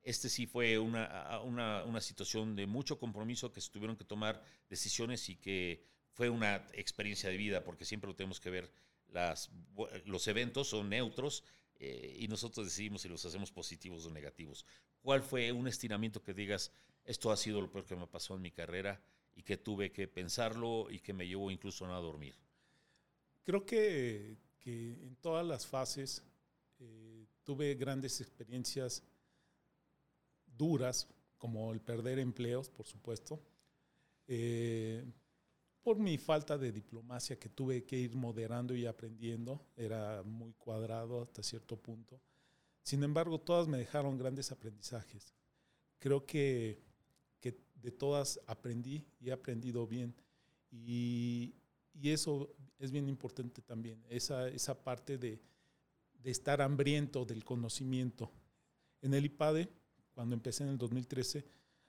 [0.03, 5.29] este sí fue una, una, situación de mucho compromiso que se tuvieron que tomar decisiones
[5.29, 8.73] y que fue una experiencia de vida, porque siempre lo tenemos que ver,
[9.09, 9.51] las,
[10.05, 11.45] los eventos son neutros
[11.77, 14.65] eh, y nosotros decidimos si los hacemos positivos o negativos.
[15.01, 16.73] ¿Cuál fue un estiramiento que digas,
[17.05, 19.03] esto ha sido lo peor que me pasó en mi carrera
[19.35, 22.35] y que tuve que pensarlo y que me llevó incluso a dormir?
[23.43, 26.23] Creo que, que en todas las fases
[26.79, 29.03] eh, tuve grandes experiencias
[30.61, 31.09] duras,
[31.39, 33.41] como el perder empleos, por supuesto,
[34.27, 35.03] eh,
[35.83, 41.23] por mi falta de diplomacia que tuve que ir moderando y aprendiendo, era muy cuadrado
[41.23, 42.21] hasta cierto punto.
[42.83, 45.35] Sin embargo, todas me dejaron grandes aprendizajes.
[45.99, 46.83] Creo que,
[47.41, 50.15] que de todas aprendí y he aprendido bien.
[50.71, 51.55] Y,
[51.95, 55.41] y eso es bien importante también, esa, esa parte de,
[56.23, 58.31] de estar hambriento del conocimiento.
[59.01, 59.69] En el IPADE,
[60.21, 61.43] cuando empecé en el 2013,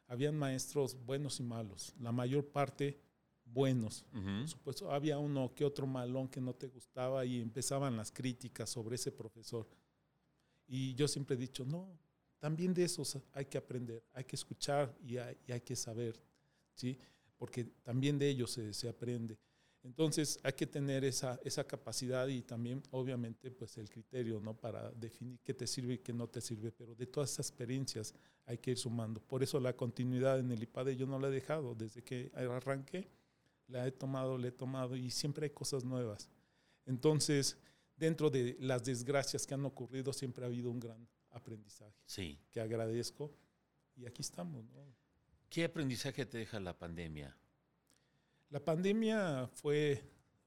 [0.08, 2.98] habían maestros buenos y malos, la mayor parte
[3.44, 4.06] buenos.
[4.14, 4.24] Ujú.
[4.24, 8.70] Por supuesto, había uno que otro malón que no te gustaba y empezaban las críticas
[8.70, 9.68] sobre ese profesor.
[10.66, 12.00] Y yo siempre he dicho, no,
[12.40, 16.18] también de esos hay que aprender, hay que escuchar y hay, y hay que saber,
[16.74, 16.98] ¿sí?
[17.36, 19.38] Porque también de ellos se, se aprende.
[19.84, 24.56] Entonces hay que tener esa, esa capacidad y también, obviamente, pues el criterio, ¿no?
[24.56, 26.72] Para definir qué te sirve y qué no te sirve.
[26.72, 28.14] Pero de todas esas experiencias
[28.46, 29.20] hay que ir sumando.
[29.22, 31.74] Por eso la continuidad en el IPADE yo no la he dejado.
[31.74, 33.10] Desde que arranqué,
[33.68, 36.30] la he tomado, la he tomado y siempre hay cosas nuevas.
[36.86, 37.58] Entonces,
[37.96, 42.40] dentro de las desgracias que han ocurrido, siempre ha habido un gran aprendizaje Sí.
[42.52, 43.34] que agradezco.
[43.96, 44.86] Y aquí estamos, ¿no?
[45.50, 47.36] ¿Qué aprendizaje te deja la pandemia?
[48.52, 50.04] La pandemia fue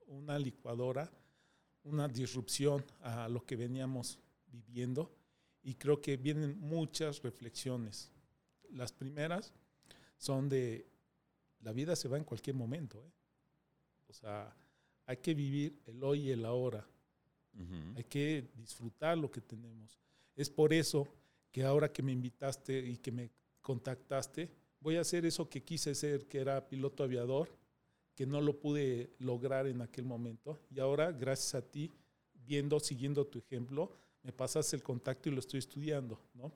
[0.09, 1.11] una licuadora,
[1.85, 5.11] una disrupción a lo que veníamos viviendo
[5.63, 8.13] y creo que vienen muchas reflexiones.
[8.69, 9.55] Las primeras
[10.19, 10.87] son de
[11.61, 13.03] la vida se va en cualquier momento.
[13.03, 13.11] ¿eh?
[14.09, 14.55] O sea,
[15.07, 16.87] hay que vivir el hoy y el ahora.
[17.97, 19.99] Hay que disfrutar lo que tenemos.
[20.37, 21.09] Es por eso
[21.51, 23.31] que ahora que me invitaste y que me
[23.63, 24.51] contactaste,
[24.81, 27.49] voy a hacer eso que quise ser, que era piloto aviador,
[28.15, 30.61] que no lo pude lograr en aquel momento.
[30.71, 31.91] Y ahora, gracias a ti,
[32.47, 33.91] viendo, siguiendo tu ejemplo,
[34.23, 36.53] me pasaste el contacto y lo estoy estudiando, ¿no?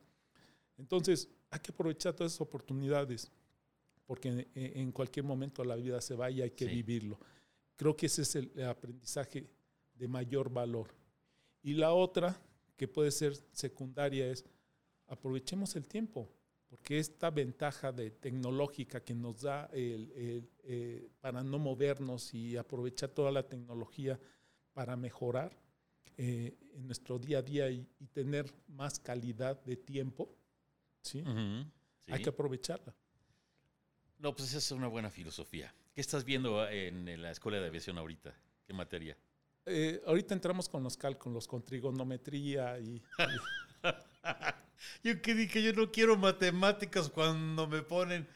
[0.77, 3.29] Entonces, hay que aprovechar todas esas oportunidades,
[4.05, 6.71] porque en, en cualquier momento la vida se va y hay que Sí.
[6.71, 7.19] vivirlo.
[7.75, 9.49] Creo que ese es el aprendizaje
[9.93, 10.87] de mayor valor.
[11.61, 12.39] Y la otra,
[12.77, 14.45] que puede ser secundaria, es
[15.07, 16.29] aprovechemos el tiempo,
[16.69, 22.55] porque esta ventaja de tecnológica que nos da el- el, eh, para no movernos y
[22.57, 24.19] aprovechar toda la tecnología
[24.73, 25.57] para mejorar
[26.21, 30.35] eh, en nuestro día a día y, y tener más calidad de tiempo,
[31.01, 31.23] ¿sí?
[32.07, 32.93] Hay que aprovecharla.
[34.17, 35.73] No, pues esa es una buena filosofía.
[35.93, 38.35] ¿Qué estás viendo en la escuela de aviación ahorita?
[38.65, 39.17] ¿Qué materia?
[39.65, 43.01] Eh, ahorita entramos con los cálculos, con trigonometría y,
[45.03, 48.27] Yo que dije, yo no quiero matemáticas cuando me ponen.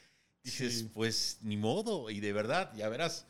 [0.44, 0.90] Dices, Sí.
[0.94, 2.10] pues ni modo.
[2.10, 3.26] Y de verdad, ya verás.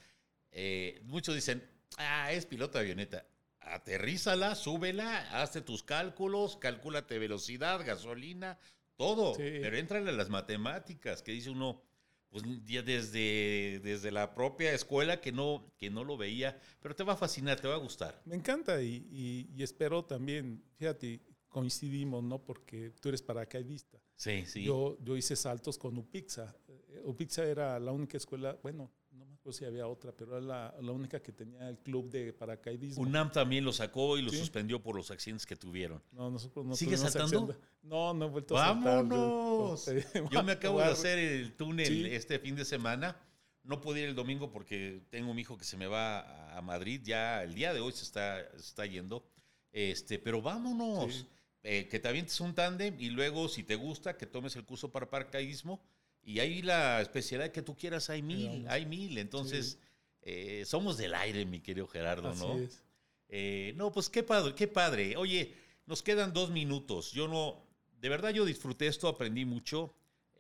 [0.56, 3.26] eh, muchos dicen, ah, es piloto de avioneta.
[3.60, 8.60] Aterrízala, súbela, hazte tus cálculos, calcúlate velocidad, gasolina,
[8.96, 9.34] todo.
[9.36, 9.42] Sí.
[9.62, 11.82] Pero entrale a las matemáticas, que dice uno,
[12.30, 16.60] pues ya desde, desde la propia escuela que no, que no lo veía.
[16.82, 18.22] Pero te va a fascinar, te va a gustar.
[18.26, 21.20] Me encanta y, y- y espero también, fíjate,
[21.54, 22.40] coincidimos, ¿no?
[22.44, 23.98] Porque tú eres paracaidista.
[24.18, 24.64] Sí, sí.
[24.64, 26.54] Yo, yo hice saltos con UPIXA.
[26.68, 30.42] Eh, UPIXA era la única escuela, bueno, no me acuerdo si había otra, pero era
[30.46, 33.02] la, la única que tenía el club de paracaidismo.
[33.04, 34.38] UNAM también lo sacó y lo Sí.
[34.40, 36.02] suspendió por los accidentes que tuvieron.
[36.12, 37.56] No, nosotros no ¿Sigue tuvimos saltando?
[37.84, 38.84] No, no he vuelto a saltar.
[39.06, 39.90] ¡Vámonos!
[40.32, 42.06] Yo me acabo de hacer el túnel Sí.
[42.08, 43.16] este fin de semana.
[43.64, 46.62] No pude ir el domingo porque tengo un hijo que se me va a- a
[46.62, 47.00] Madrid.
[47.04, 49.26] Ya el día de hoy se está, se está yendo.
[49.72, 51.14] Este, pero vámonos.
[51.14, 51.28] Sí.
[51.64, 54.92] Eh, que te avientes un tándem y luego, si te gusta, que tomes el curso
[54.92, 55.82] para paracaidismo.
[56.26, 59.18] Y ahí la especialidad que tú quieras, hay mil, hay mil.
[59.18, 59.78] Entonces,
[60.22, 62.58] eh, somos del aire, mi querido Gerardo, Así ¿no?
[62.60, 62.82] es.
[63.30, 65.16] Eh, no, pues qué padre, qué padre.
[65.18, 65.54] Oye,
[65.86, 67.12] nos quedan dos minutos.
[67.12, 67.62] Yo no,
[68.00, 69.94] de verdad yo disfruté esto, aprendí mucho.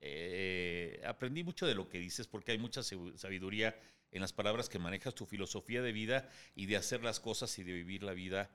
[0.06, 3.74] eh, aprendí mucho de lo que dices porque hay mucha sab- sabiduría
[4.12, 7.64] en las palabras que manejas, tu filosofía de vida y de hacer las cosas y
[7.64, 8.50] de vivir la vida.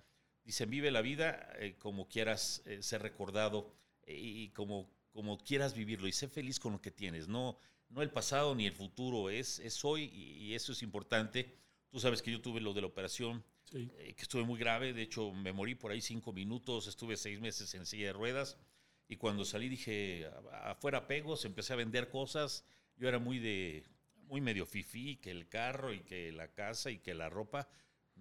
[0.48, 3.70] Dicen, vive la vida eh, como quieras eh, ser recordado
[4.04, 7.28] eh, y como, como quieras vivirlo y sé feliz con lo que tienes.
[7.28, 7.58] No,
[7.90, 11.54] no el pasado ni el futuro, es, es hoy y, y eso es importante.
[11.90, 13.90] Tú sabes que yo tuve lo de la operación Sí.
[13.98, 17.38] eh, que estuve muy grave, de hecho me morí por ahí cinco minutos, estuve seis
[17.38, 18.56] meses en silla de ruedas
[19.06, 20.24] y cuando salí dije,
[20.54, 22.64] "A- afuera pegos, empecé a vender cosas,
[22.96, 23.84] yo era muy de,
[24.22, 27.68] muy medio fifí, que el carro y que la casa y que la ropa,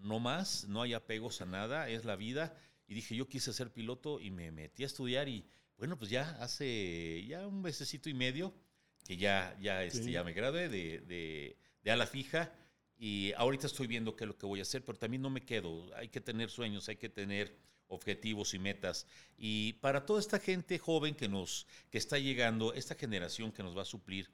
[0.01, 2.55] no más, no hay apegos a nada, es la vida
[2.87, 5.45] y dije, yo quise ser piloto y me metí a estudiar y
[5.77, 8.53] bueno, pues ya hace ya un mesecito y medio
[9.05, 10.11] que ya, ya, este, Sí.
[10.11, 12.51] ya me gradué de, de, de ala fija
[12.97, 15.45] y ahorita estoy viendo qué es lo que voy a hacer, pero también no me
[15.45, 15.93] quedo.
[15.95, 17.55] Hay que tener sueños, hay que tener
[17.89, 19.05] objetivos y metas.
[19.37, 23.77] Y para toda esta gente joven que nos que está llegando, esta generación que nos
[23.77, 24.29] va a suplir,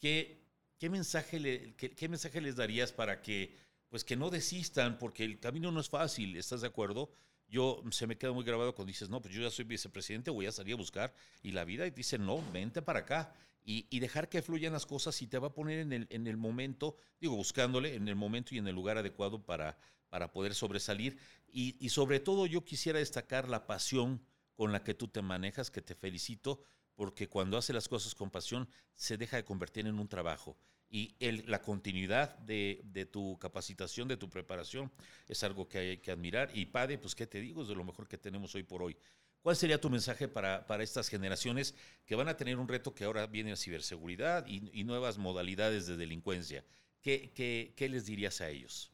[0.00, 0.42] ¿qué,
[0.78, 3.56] qué, mensaje, le- qué, qué mensaje les darías para que
[3.92, 4.96] pues que no desistan?
[4.96, 7.12] Porque el camino no es fácil, ¿estás de acuerdo?
[7.52, 10.46] yo se me queda muy grabado cuando dices, no, pues yo ya soy vicepresidente, voy
[10.46, 11.14] a salir a buscar.
[11.42, 13.34] Y la vida dice, no, vente para acá.
[13.62, 16.38] Y, dejar que fluyan las cosas y te va a poner en el, en el
[16.38, 19.78] momento, digo, buscándole en el momento y en el lugar adecuado para,
[20.08, 21.18] para poder sobresalir.
[21.52, 24.24] Y, y sobre todo yo quisiera destacar la pasión
[24.56, 26.62] con la que tú te manejas, que te felicito,
[26.94, 30.56] porque cuando haces las cosas con pasión se deja de convertir en un trabajo.
[30.92, 34.92] Y el- la continuidad de, de tu capacitación, de tu preparación,
[35.26, 36.50] es algo que hay que admirar.
[36.54, 38.96] Y Pade, pues qué te digo, es de lo mejor que tenemos hoy por hoy.
[39.40, 41.74] ¿Cuál sería tu mensaje para, para estas generaciones
[42.06, 45.86] que van a tener un reto que ahora viene a ciberseguridad y, y nuevas modalidades
[45.88, 46.64] de delincuencia?
[47.00, 48.92] ¿Qué, qué, qué les dirías a ellos?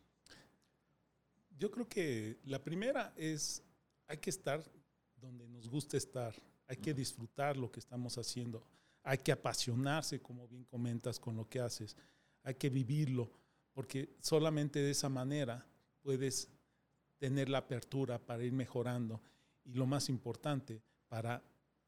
[1.58, 3.62] Yo creo que la primera es,
[4.06, 4.62] hay que estar
[5.20, 6.32] donde nos gusta estar,
[6.68, 8.64] hay que disfrutar lo que estamos haciendo,
[9.08, 11.96] hay que apasionarse, como bien comentas, con lo que haces,
[12.42, 13.30] hay que vivirlo,
[13.72, 15.66] porque solamente de esa manera
[16.02, 16.50] puedes
[17.16, 19.22] tener la apertura para ir mejorando
[19.64, 21.42] y lo más importante, para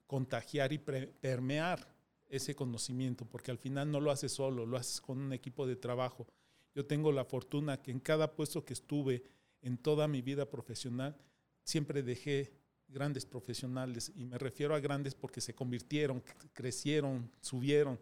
[0.06, 1.86] contagiar y permear
[2.26, 5.76] ese conocimiento, porque al final no lo haces solo, lo haces con un equipo de
[5.76, 6.26] trabajo.
[6.74, 9.24] Yo tengo la fortuna que en cada puesto que estuve
[9.60, 11.18] en toda mi vida profesional,
[11.64, 12.50] siempre dejé
[12.90, 16.22] grandes profesionales, y me refiero a grandes porque se convirtieron,
[16.52, 17.98] crecieron, subieron,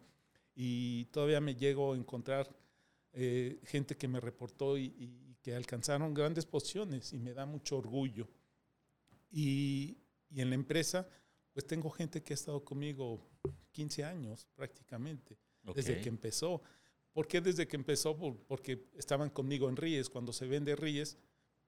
[0.55, 2.49] y todavía me llego a encontrar
[3.13, 7.77] eh, gente que me reportó y, y que alcanzaron grandes posiciones, y me da mucho
[7.79, 8.29] orgullo.
[9.31, 9.99] Y,
[10.31, 11.07] y en la empresa,
[11.53, 13.21] pues tengo gente que ha estado conmigo
[13.73, 15.39] 15 años prácticamente,
[15.75, 16.03] desde Ok.
[16.03, 16.63] que empezó.
[17.13, 18.17] ¿Por qué desde que empezó?
[18.17, 20.09] Por- porque estaban conmigo en Ríes.
[20.09, 21.19] Cuando se vende Ríes,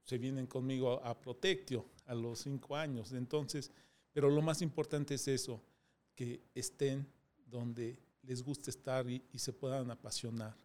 [0.04, 3.12] se vienen conmigo a, a Protectio a los cinco años.
[3.12, 3.70] Entonces,
[4.12, 5.62] pero lo más importante es eso,
[6.14, 7.06] que estén
[7.46, 10.56] donde les guste estar y, y se puedan apasionar.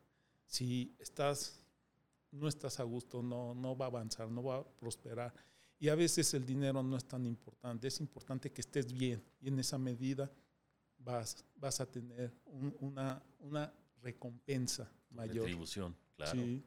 [0.45, 1.63] Si estás,
[2.31, 5.33] no estás a gusto, no, no va a avanzar, no va a prosperar.
[5.79, 9.49] Y a veces el dinero no es tan importante, es importante que estés bien y
[9.49, 10.31] en esa medida
[10.97, 15.35] vas, vas a tener un- una, una recompensa mayor.
[15.45, 16.31] Retribución, claro.
[16.41, 16.63] Sí,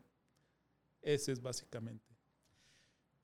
[1.01, 2.07] ese es básicamente.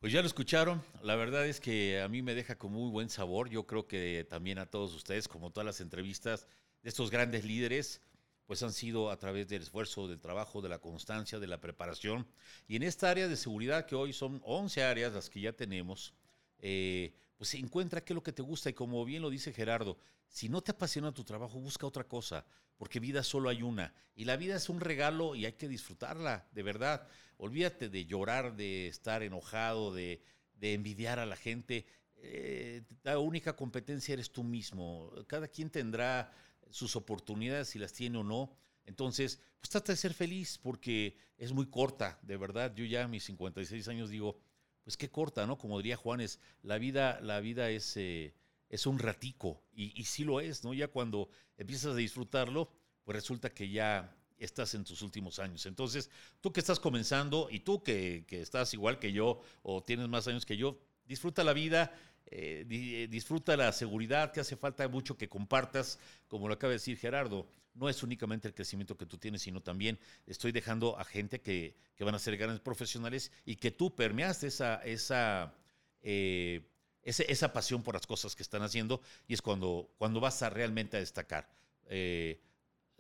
[0.05, 0.85] Pues ya lo escucharon.
[1.03, 3.49] La verdad es que a mí me deja con muy buen sabor.
[3.49, 6.47] Yo creo que también a todos ustedes, como todas las entrevistas
[6.83, 8.03] de estos grandes líderes,
[8.45, 12.27] pues han sido a través del esfuerzo, del trabajo, de la constancia, de la preparación.
[12.69, 16.13] Y en esta área de seguridad, que hoy son 11 áreas las que ya tenemos,
[16.59, 18.71] eh, pues encuentra qué es lo que te gusta.
[18.71, 19.99] Y como bien lo dice Gerardo,
[20.29, 22.45] si no te apasiona tu trabajo, busca otra cosa,
[22.77, 23.95] porque vida solo hay una.
[24.15, 27.07] Y la vida es un regalo y hay que disfrutarla, de verdad.
[27.37, 30.23] Olvídate de llorar, de estar enojado, de,
[30.55, 31.87] de envidiar a la gente.
[32.17, 35.13] Eh, la única competencia eres tú mismo.
[35.27, 36.33] Cada quien tendrá
[36.71, 38.57] sus oportunidades, si las tiene o no.
[38.87, 42.75] Entonces, pues trata de ser feliz porque es muy corta, de verdad.
[42.75, 44.39] Yo ya a mis 56 años digo,
[44.85, 45.59] pues qué corta, ¿no?
[45.59, 48.35] Como diría Juanes, la vida, la vida es, eh,
[48.69, 50.75] es un ratico y, sí lo es, ¿no?
[50.75, 52.71] Ya cuando empiezas a disfrutarlo,
[53.03, 55.67] pues resulta que ya estás en tus últimos años.
[55.67, 60.09] Entonces, tú que estás comenzando y tú que, que estás igual que yo o tienes
[60.09, 61.93] más años que yo, disfruta la vida,
[62.27, 65.99] eh, eh, disfruta la seguridad, que hace falta mucho que compartas,
[66.29, 67.47] como lo acaba de decir Gerardo.
[67.75, 71.77] No es únicamente el crecimiento que tú tienes, sino también estoy dejando a gente que,
[71.97, 75.55] que van a ser grandes profesionales y que tú permeaste esa, esa,
[76.01, 76.63] eh,
[77.03, 80.97] esa pasión por las cosas que están haciendo y es cuando, cuando vas a realmente
[80.97, 81.51] a destacar.
[81.87, 82.41] Eh,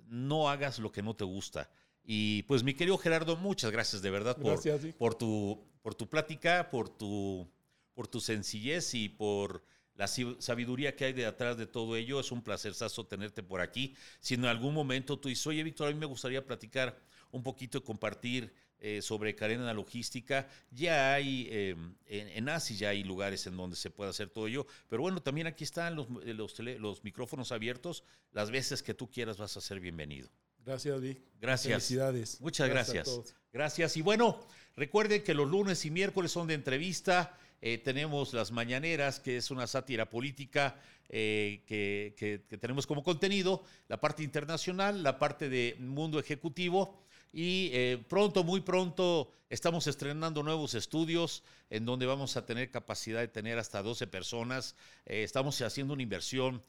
[0.06, 1.70] no hagas lo que no te gusta.
[2.02, 4.92] Y pues mi querido Gerardo, muchas gracias de verdad por, Gracias, sí.
[4.92, 7.48] por, tu, por tu plática, por tu,
[7.94, 9.64] por tu sencillez y por
[9.96, 12.20] la sabiduría que hay detrás de todo ello.
[12.20, 13.94] Es un placerzazo tenerte por aquí.
[14.20, 16.98] Si en algún momento tú dices, oye Víctor, a mí me gustaría platicar
[17.30, 21.74] un poquito y compartir eh, sobre cadena logística, ya hay, eh,
[22.06, 25.22] en, en ASI ya hay lugares en donde se puede hacer todo ello, pero bueno,
[25.22, 29.56] también aquí están los, los, tele- los micrófonos abiertos, las veces que tú quieras vas
[29.56, 30.28] a ser bienvenido.
[30.66, 31.18] Gracias, Vic.
[31.40, 31.72] Gracias.
[31.72, 32.40] Felicidades.
[32.40, 33.04] Muchas gracias.
[33.04, 33.34] todos.
[33.52, 33.96] Gracias.
[33.96, 34.40] Y bueno,
[34.76, 37.38] recuerden que los lunes y miércoles son de entrevista.
[37.60, 40.76] Eh, tenemos las mañaneras, que es una sátira política
[41.08, 46.98] eh, que, que- tenemos como contenido, la parte internacional, la parte de mundo ejecutivo.
[47.32, 53.20] Y eh, pronto, muy pronto, estamos estrenando nuevos estudios en donde vamos a tener capacidad
[53.20, 54.76] de tener hasta 12 personas.
[55.04, 56.62] Estamos haciendo una inversión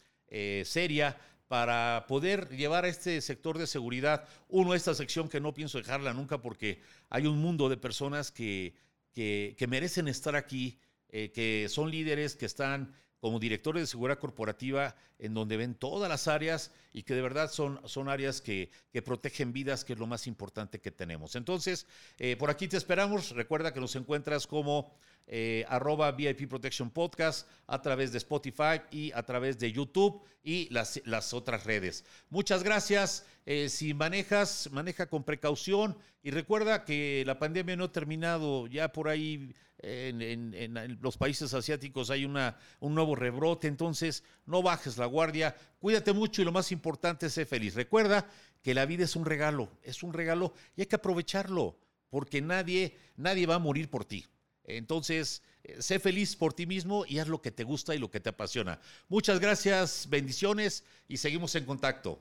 [0.63, 1.17] seria
[1.47, 6.13] para poder llevar a este sector de seguridad, uno, esta sección que no pienso dejarla
[6.13, 8.73] nunca porque hay un mundo de personas que,
[9.15, 10.79] que, merecen estar aquí,
[11.09, 16.07] eh, que son líderes, que están como directores de seguridad corporativa, en donde ven todas
[16.09, 19.99] las áreas y que de verdad son, son áreas que, que protegen vidas, que es
[19.99, 21.35] lo más importante que tenemos.
[21.35, 21.87] Entonces,
[22.19, 23.31] eh, por aquí te esperamos.
[23.31, 24.93] Recuerda que nos encuentras como
[25.27, 30.69] eh, arroba VIP Protection Podcast, a través de Spotify y a través de YouTube y
[30.71, 32.05] las, otras redes.
[32.29, 33.25] Muchas gracias.
[33.45, 38.67] Eh, si manejas, maneja con precaución y recuerda que la pandemia no ha terminado.
[38.67, 44.97] Ya por ahí en, los países asiáticos hay una, un nuevo rebrote, entonces no bajes
[44.97, 45.55] la guardia.
[45.79, 47.75] Cuídate mucho y lo más importante ser feliz.
[47.75, 48.27] Recuerda
[48.61, 51.77] que la vida es un regalo, es un regalo y hay que aprovecharlo
[52.09, 54.25] porque nadie, nadie va a morir por ti.
[54.67, 58.09] Entonces, eh, sé feliz por ti mismo y haz lo que te gusta y lo
[58.09, 58.79] que te apasiona.
[59.09, 62.19] Muchas gracias, bendiciones y seguimos en contacto.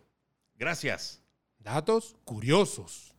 [0.56, 1.22] Gracias.
[1.58, 3.14] Datos curiosos.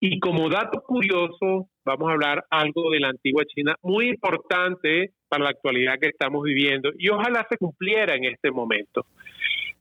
[0.00, 5.44] Y como dato curioso, vamos a hablar algo de la antigua China muy importante para
[5.44, 9.06] la actualidad que estamos viviendo y ojalá se cumpliera en este momento.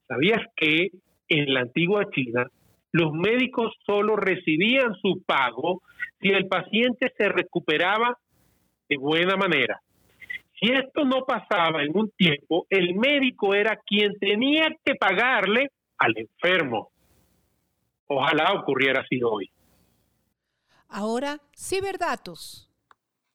[0.07, 0.89] ¿Sabías que
[1.27, 2.49] en la antigua China
[2.91, 5.84] los médicos solo recibían su pago
[6.19, 8.18] si el paciente se recuperaba
[8.89, 9.81] de buena manera?
[10.59, 16.18] Si esto no pasaba en un tiempo, el médico era quien tenía que pagarle al
[16.18, 16.89] enfermo.
[18.07, 19.51] Ojalá ocurriera así hoy.
[20.89, 22.69] Ahora, ciberdatos.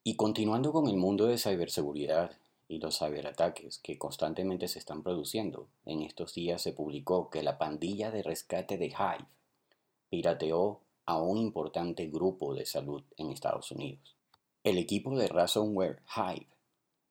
[0.03, 2.33] Y continuando con el mundo de ciberseguridad
[2.66, 7.59] y los ciberataques que constantemente se están produciendo, en estos días se publicó que la
[7.59, 9.27] pandilla de rescate de Hive
[10.09, 14.12] pirateó a un importante grupo de salud en Estados Unidos.
[14.65, 16.47] El equipo de ransomware Hive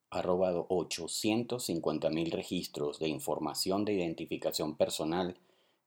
[0.10, 5.38] ha robado 850.000 registros de información de identificación personal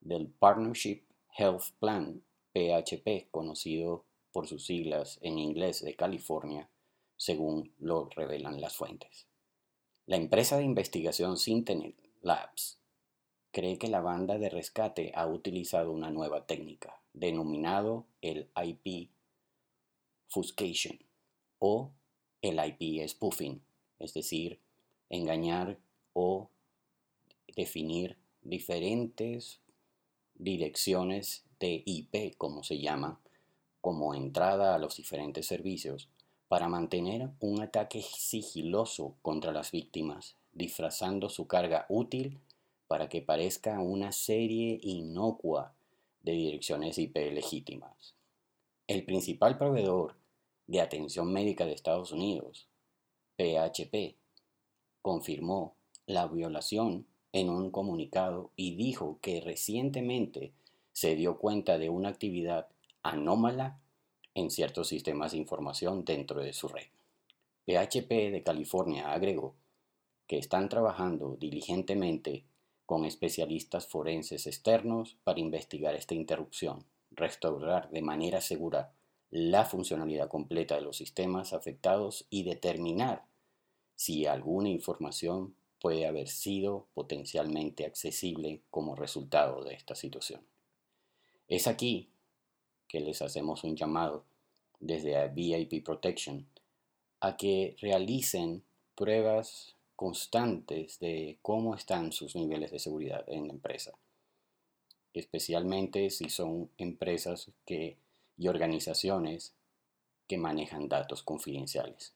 [0.03, 1.05] del Partnership
[1.39, 2.23] Health Plan,
[2.53, 6.69] PHP, conocido por sus siglas en inglés de California,
[7.17, 9.27] según lo revelan las fuentes.
[10.05, 12.79] La empresa de investigación Sentinel Labs
[13.53, 19.09] cree que la banda de rescate ha utilizado una nueva técnica, denominado el IP
[20.29, 20.99] Fuscation
[21.67, 21.93] o
[22.43, 23.63] el IP spoofing,
[23.99, 24.61] es decir,
[25.09, 25.79] engañar
[26.13, 26.51] o
[27.57, 29.61] definir diferentes
[30.35, 33.19] direcciones de IP, como se llama,
[33.81, 36.11] como entrada a los diferentes servicios,
[36.49, 42.41] para mantener un ataque sigiloso contra las víctimas, disfrazando su carga útil
[42.89, 45.73] para que parezca una serie inocua
[46.21, 48.15] de direcciones IP legítimas.
[48.87, 50.23] El principal proveedor
[50.67, 52.69] de atención médica de Estados Unidos,
[53.37, 54.17] PHP,
[55.03, 55.77] confirmó
[56.07, 60.53] la violación en un comunicado y dijo que recientemente
[60.93, 62.69] se dio cuenta de una actividad
[63.03, 63.81] anómala
[64.35, 66.87] en ciertos sistemas de información dentro de su red.
[67.67, 69.55] PHP de California agregó
[70.27, 72.45] que están trabajando diligentemente
[72.87, 78.93] con especialistas forenses externos para investigar esta interrupción, restaurar de manera segura
[79.31, 83.25] la funcionalidad completa de los sistemas afectados y determinar
[83.97, 90.41] si alguna información puede haber sido potencialmente accesible como resultado de esta situación.
[91.49, 92.09] Es aquí
[92.89, 94.25] que les hacemos un llamado
[94.81, 96.47] desde VIP Protection
[97.21, 98.63] a que realicen
[98.95, 103.93] pruebas constantes de cómo están sus niveles de seguridad en la empresa,
[105.13, 107.97] especialmente si son empresas que,
[108.37, 109.55] y organizaciones
[110.27, 112.15] que manejan datos confidenciales.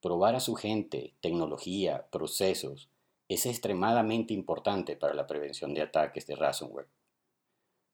[0.00, 2.88] Probar a su gente, tecnología, procesos
[3.28, 6.88] es extremadamente importante para la prevención de ataques de ransomware.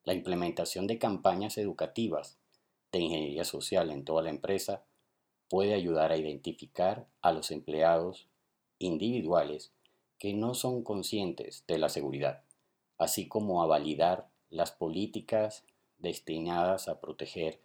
[0.05, 2.39] La implementación de campañas educativas
[2.91, 4.85] de ingeniería social en toda la empresa
[5.49, 8.29] puede ayudar a identificar a los empleados
[8.79, 9.73] individuales
[10.19, 12.43] que no son conscientes de la seguridad,
[12.99, 15.65] así como a validar las políticas
[16.03, 17.61] destinadas a proteger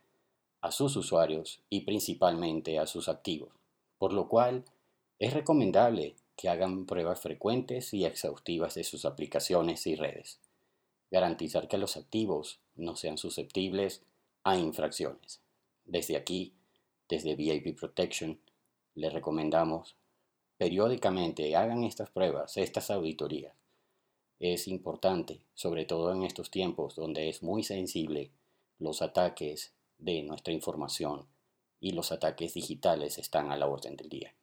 [0.62, 3.50] a sus usuarios y principalmente a sus activos,
[3.98, 4.64] por lo cual
[5.20, 10.40] es recomendable que hagan pruebas frecuentes y exhaustivas de sus aplicaciones y redes.
[11.10, 14.04] Garantizar que los activos no sean susceptibles
[14.44, 15.42] a infracciones.
[15.86, 16.54] Desde aquí,
[17.10, 18.40] desde VIP Protection,
[18.94, 19.96] les recomendamos
[20.58, 23.54] periódicamente hagan estas pruebas, estas auditorías.
[24.40, 28.32] Es importante, sobre todo en estos tiempos donde es muy sensible
[28.80, 31.26] los ataques de nuestra información
[31.80, 34.34] y los ataques digitales están a la orden del día.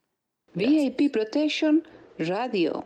[0.55, 1.87] VIP Protection
[2.19, 2.85] Radio.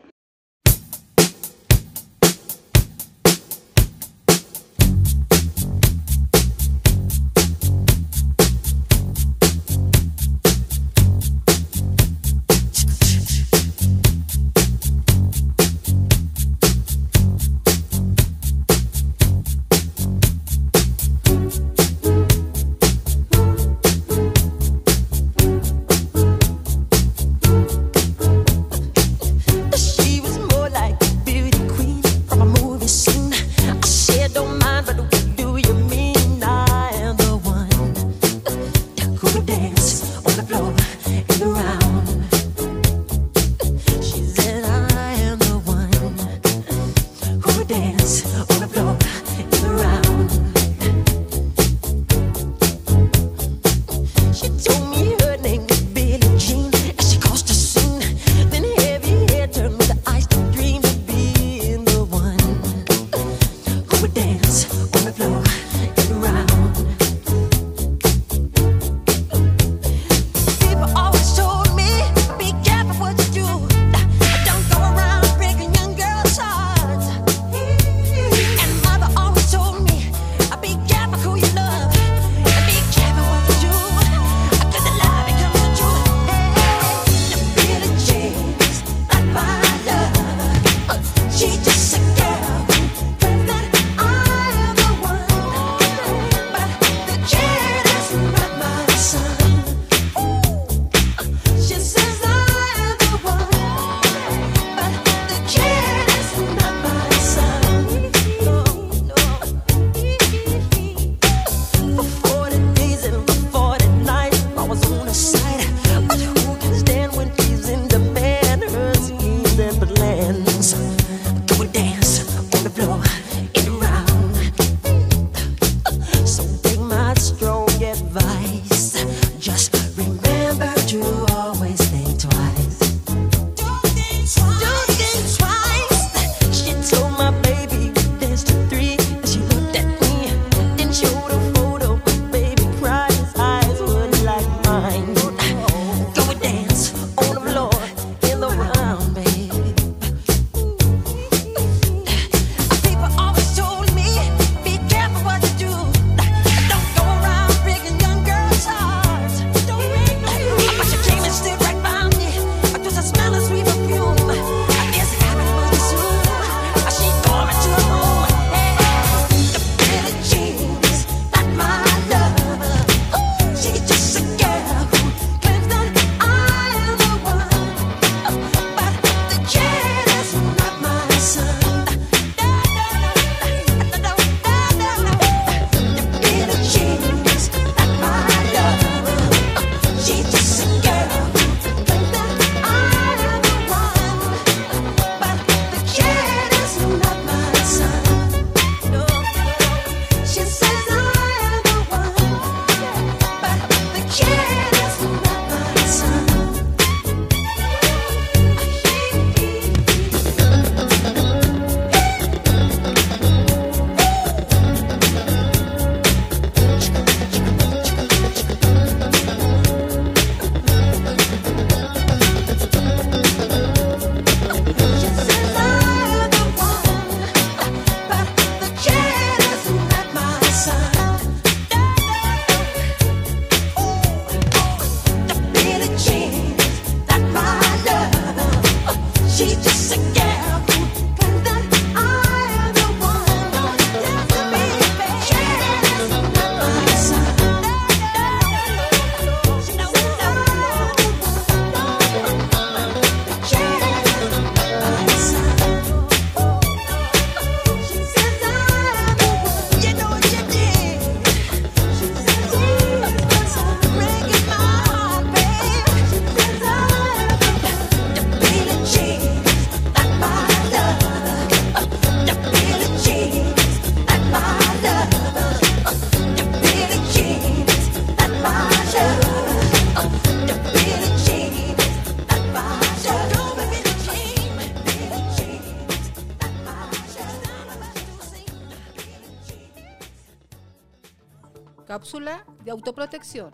[292.65, 293.53] De autoprotección.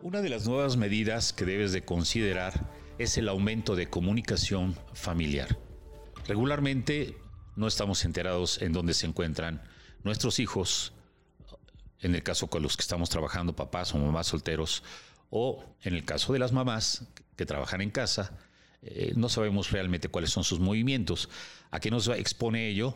[0.00, 5.58] Una de las nuevas medidas que debes de considerar es el aumento de comunicación familiar.
[6.28, 7.16] Regularmente
[7.56, 9.60] no estamos enterados en dónde se encuentran
[10.04, 10.92] nuestros hijos,
[11.98, 14.84] en el caso con los que estamos trabajando, papás o mamás solteros,
[15.30, 18.38] o en el caso de las mamás que trabajan en casa,
[18.82, 21.28] eh, no sabemos realmente cuáles son sus movimientos.
[21.72, 22.94] ¿A qué nos expone ello?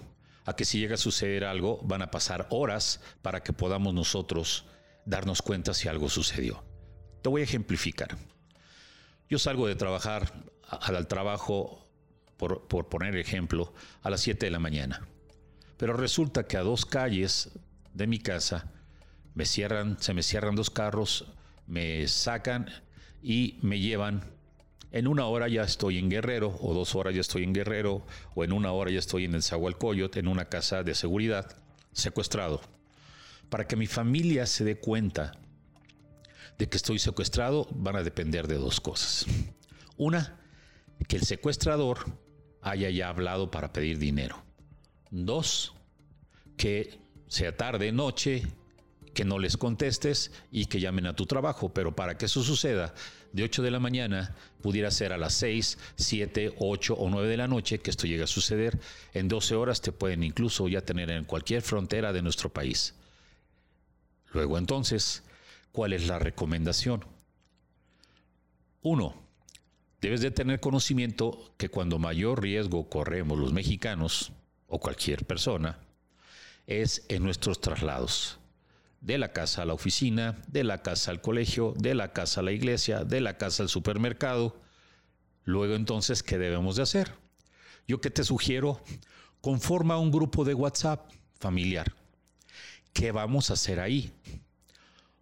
[0.48, 4.64] A que si llega a suceder algo, van a pasar horas para que podamos nosotros
[5.04, 6.64] darnos cuenta si algo sucedió.
[7.20, 8.16] Te voy a ejemplificar.
[9.28, 10.32] Yo salgo de trabajar
[10.66, 11.86] al trabajo,
[12.38, 15.06] por, por poner ejemplo, a las 7 de la mañana.
[15.76, 17.50] Pero resulta que a dos calles
[17.92, 18.72] de mi casa
[19.34, 21.26] me cierran, se me cierran dos carros,
[21.66, 22.70] me sacan
[23.22, 24.37] y me llevan.
[24.90, 28.44] En una hora ya estoy en Guerrero, o dos horas ya estoy en Guerrero, o
[28.44, 31.56] en una hora ya estoy en el Zahualcoyot, en una casa de seguridad,
[31.92, 32.60] secuestrado.
[33.50, 35.32] Para que mi familia se dé cuenta
[36.58, 39.26] de que estoy secuestrado, van a depender de dos cosas.
[39.96, 40.40] Una,
[41.06, 42.06] que el secuestrador
[42.62, 44.42] haya ya hablado para pedir dinero.
[45.10, 45.74] Dos,
[46.56, 46.98] que
[47.28, 48.42] sea tarde, noche,
[49.14, 51.72] que no les contestes y que llamen a tu trabajo.
[51.72, 52.94] Pero para que eso suceda,
[53.32, 57.36] de 8 de la mañana pudiera ser a las 6, 7, 8 o 9 de
[57.36, 58.78] la noche que esto llegue a suceder.
[59.14, 62.94] En 12 horas te pueden incluso ya tener en cualquier frontera de nuestro país.
[64.32, 65.22] Luego entonces,
[65.72, 67.04] ¿cuál es la recomendación?
[68.82, 69.14] Uno,
[70.00, 74.32] debes de tener conocimiento que cuando mayor riesgo corremos los mexicanos
[74.68, 75.78] o cualquier persona
[76.66, 78.37] es en nuestros traslados.
[79.00, 82.42] De la casa a la oficina, de la casa al colegio, de la casa a
[82.42, 84.60] la iglesia, de la casa al supermercado.
[85.44, 87.12] Luego entonces, ¿qué debemos de hacer?
[87.86, 88.82] Yo que te sugiero,
[89.40, 91.94] conforma un grupo de WhatsApp familiar.
[92.92, 94.12] ¿Qué vamos a hacer ahí?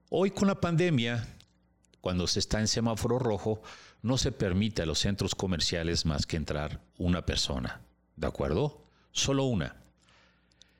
[0.08, 1.26] Hoy con la pandemia,
[2.00, 3.60] cuando se está en semáforo rojo,
[4.02, 7.82] no se permite a los centros comerciales más que entrar una persona.
[8.16, 8.84] ¿De acuerdo?
[9.12, 9.76] Solo una.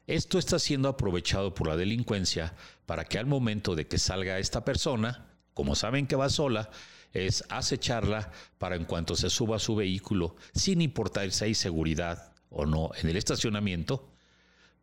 [0.06, 2.54] Esto está siendo aprovechado por la delincuencia
[2.86, 6.70] para que al momento de que salga esta persona, como saben que va sola,
[7.12, 12.32] es acecharla para en cuanto se suba a su vehículo, sin importar si hay seguridad
[12.50, 14.08] o no en el estacionamiento,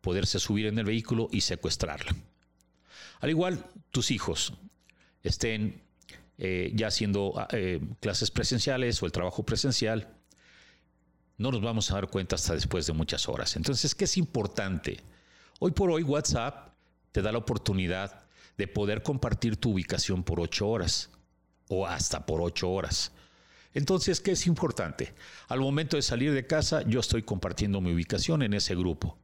[0.02, 2.14] poderse subir en el vehículo y secuestrarla.
[3.20, 4.52] Al igual, tus hijos
[5.22, 5.82] estén
[6.36, 10.14] eh, ya haciendo eh, clases presenciales o el trabajo presencial,
[11.38, 13.56] no nos vamos a dar cuenta hasta después de muchas horas.
[13.56, 15.00] Entonces, ¿qué es importante?
[15.60, 16.74] Hoy por hoy WhatsApp
[17.12, 18.24] te da la oportunidad
[18.56, 21.10] de poder compartir tu ubicación por ocho horas
[21.68, 23.12] o hasta por ocho horas.
[23.72, 25.14] Entonces, ¿qué es importante?
[25.48, 29.18] Al momento de salir de casa, yo estoy compartiendo mi ubicación en ese grupo.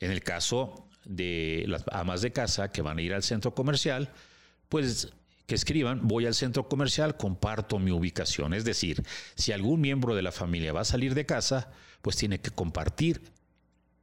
[0.00, 4.12] En el caso de las amas de casa que van a ir al centro comercial,
[4.68, 5.12] pues
[5.46, 8.54] que escriban, voy al centro comercial, comparto mi ubicación.
[8.54, 9.02] Es decir,
[9.34, 11.70] si algún miembro de la familia va a salir de casa,
[12.02, 13.22] pues tiene que compartir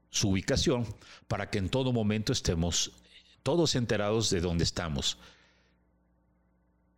[0.09, 0.85] su ubicación
[1.27, 2.91] para que en todo momento estemos
[3.43, 5.17] todos enterados de dónde estamos.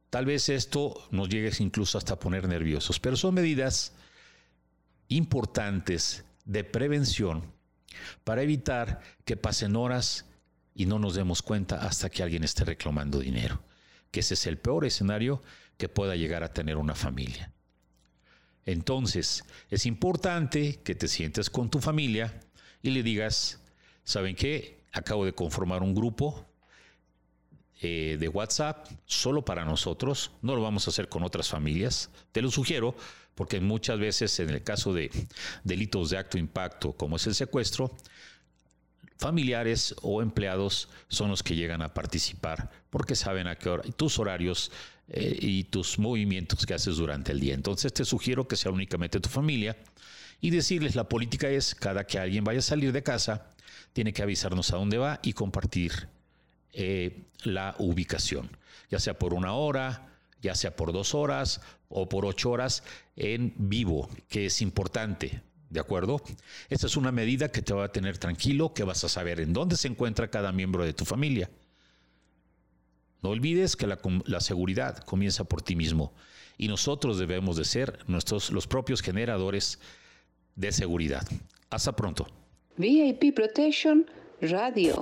[0.10, 3.94] Tal vez esto nos llegue incluso hasta poner nerviosos, pero son medidas
[5.08, 7.54] importantes de prevención
[8.24, 10.26] para evitar que pasen horas
[10.76, 13.64] y no nos demos cuenta hasta que alguien esté reclamando dinero,
[14.12, 15.42] que ese es el peor escenario
[15.78, 17.52] que pueda llegar a tener una familia.
[18.66, 22.41] Entonces, es importante que te sientes con tu familia
[22.82, 23.60] y le digas,
[24.04, 24.84] ¿saben qué?
[24.92, 26.46] Acabo de conformar un grupo
[27.82, 32.42] eh, de WhatsApp solo para nosotros, no lo vamos a hacer con otras familias, te
[32.42, 32.96] lo sugiero
[33.36, 35.10] porque muchas veces en el caso de
[35.64, 37.96] delitos de acto impacto como es el secuestro,
[39.18, 44.20] familiares o empleados son los que llegan a participar porque saben a qué hora tus
[44.20, 44.72] horarios
[45.08, 47.54] eh, y tus movimientos que haces durante el día.
[47.54, 49.76] Entonces te sugiero que sea únicamente tu familia
[50.42, 53.52] y decirles la política es cada que alguien vaya a salir de casa,
[53.94, 56.10] tiene que avisarnos a dónde va y compartir
[56.74, 58.50] eh, la ubicación,
[58.90, 60.08] ya sea por una hora,
[60.42, 62.84] ya sea por dos horas o por ocho horas
[63.16, 65.44] en vivo, que es importante.
[65.70, 66.22] ¿De acuerdo?
[66.70, 69.54] Esta es una medida que te va a tener tranquilo, que vas a saber en
[69.54, 71.50] dónde se encuentra cada miembro de tu familia.
[73.22, 76.14] No olvides que la, la, seguridad comienza por ti mismo
[76.58, 79.80] y nosotros debemos de ser nuestros, los propios generadores
[80.56, 81.28] de seguridad.
[81.70, 82.28] Hasta pronto.
[82.78, 84.06] VIP Protection
[84.42, 85.02] Radio.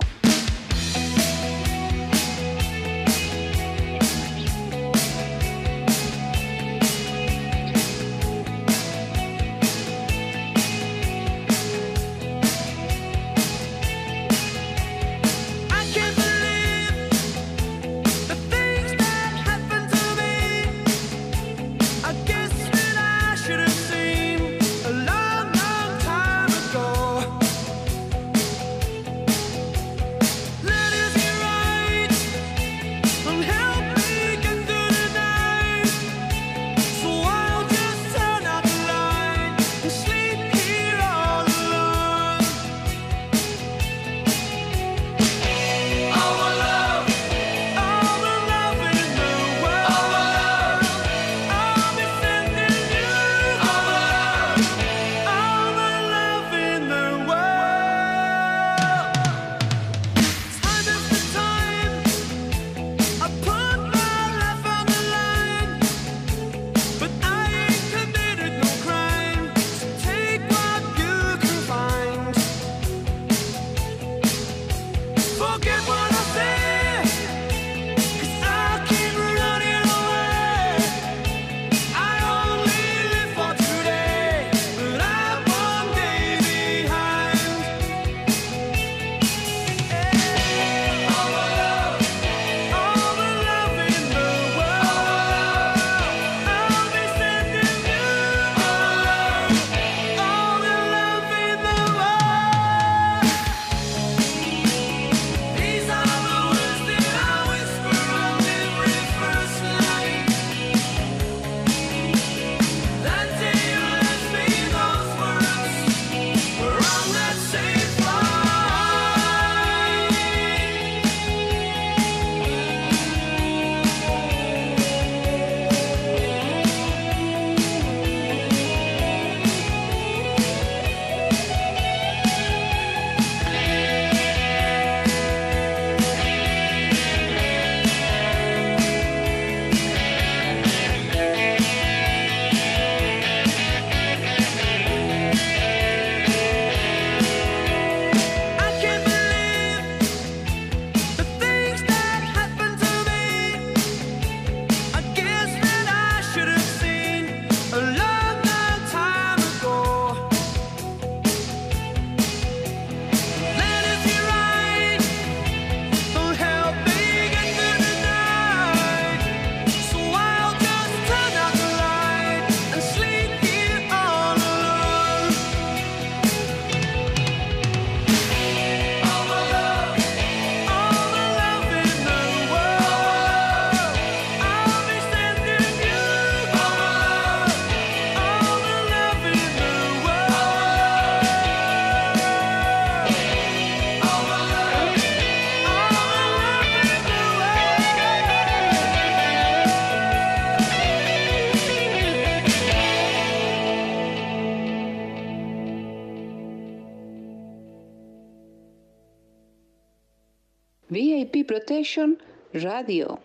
[211.70, 212.18] station
[212.52, 213.20] radio.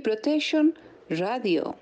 [0.00, 0.72] Protection
[1.10, 1.76] Radio.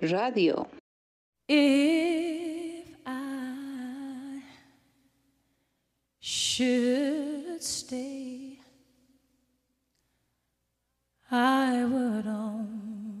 [0.00, 0.68] Radio.
[1.48, 4.40] If I
[6.20, 8.60] should stay,
[11.30, 13.20] I would only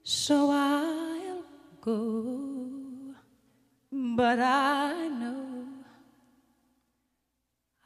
[0.03, 1.43] So I'll
[1.81, 3.13] go,
[3.91, 4.80] but I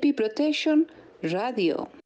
[0.00, 0.86] VIP Protection
[1.22, 1.99] Radio.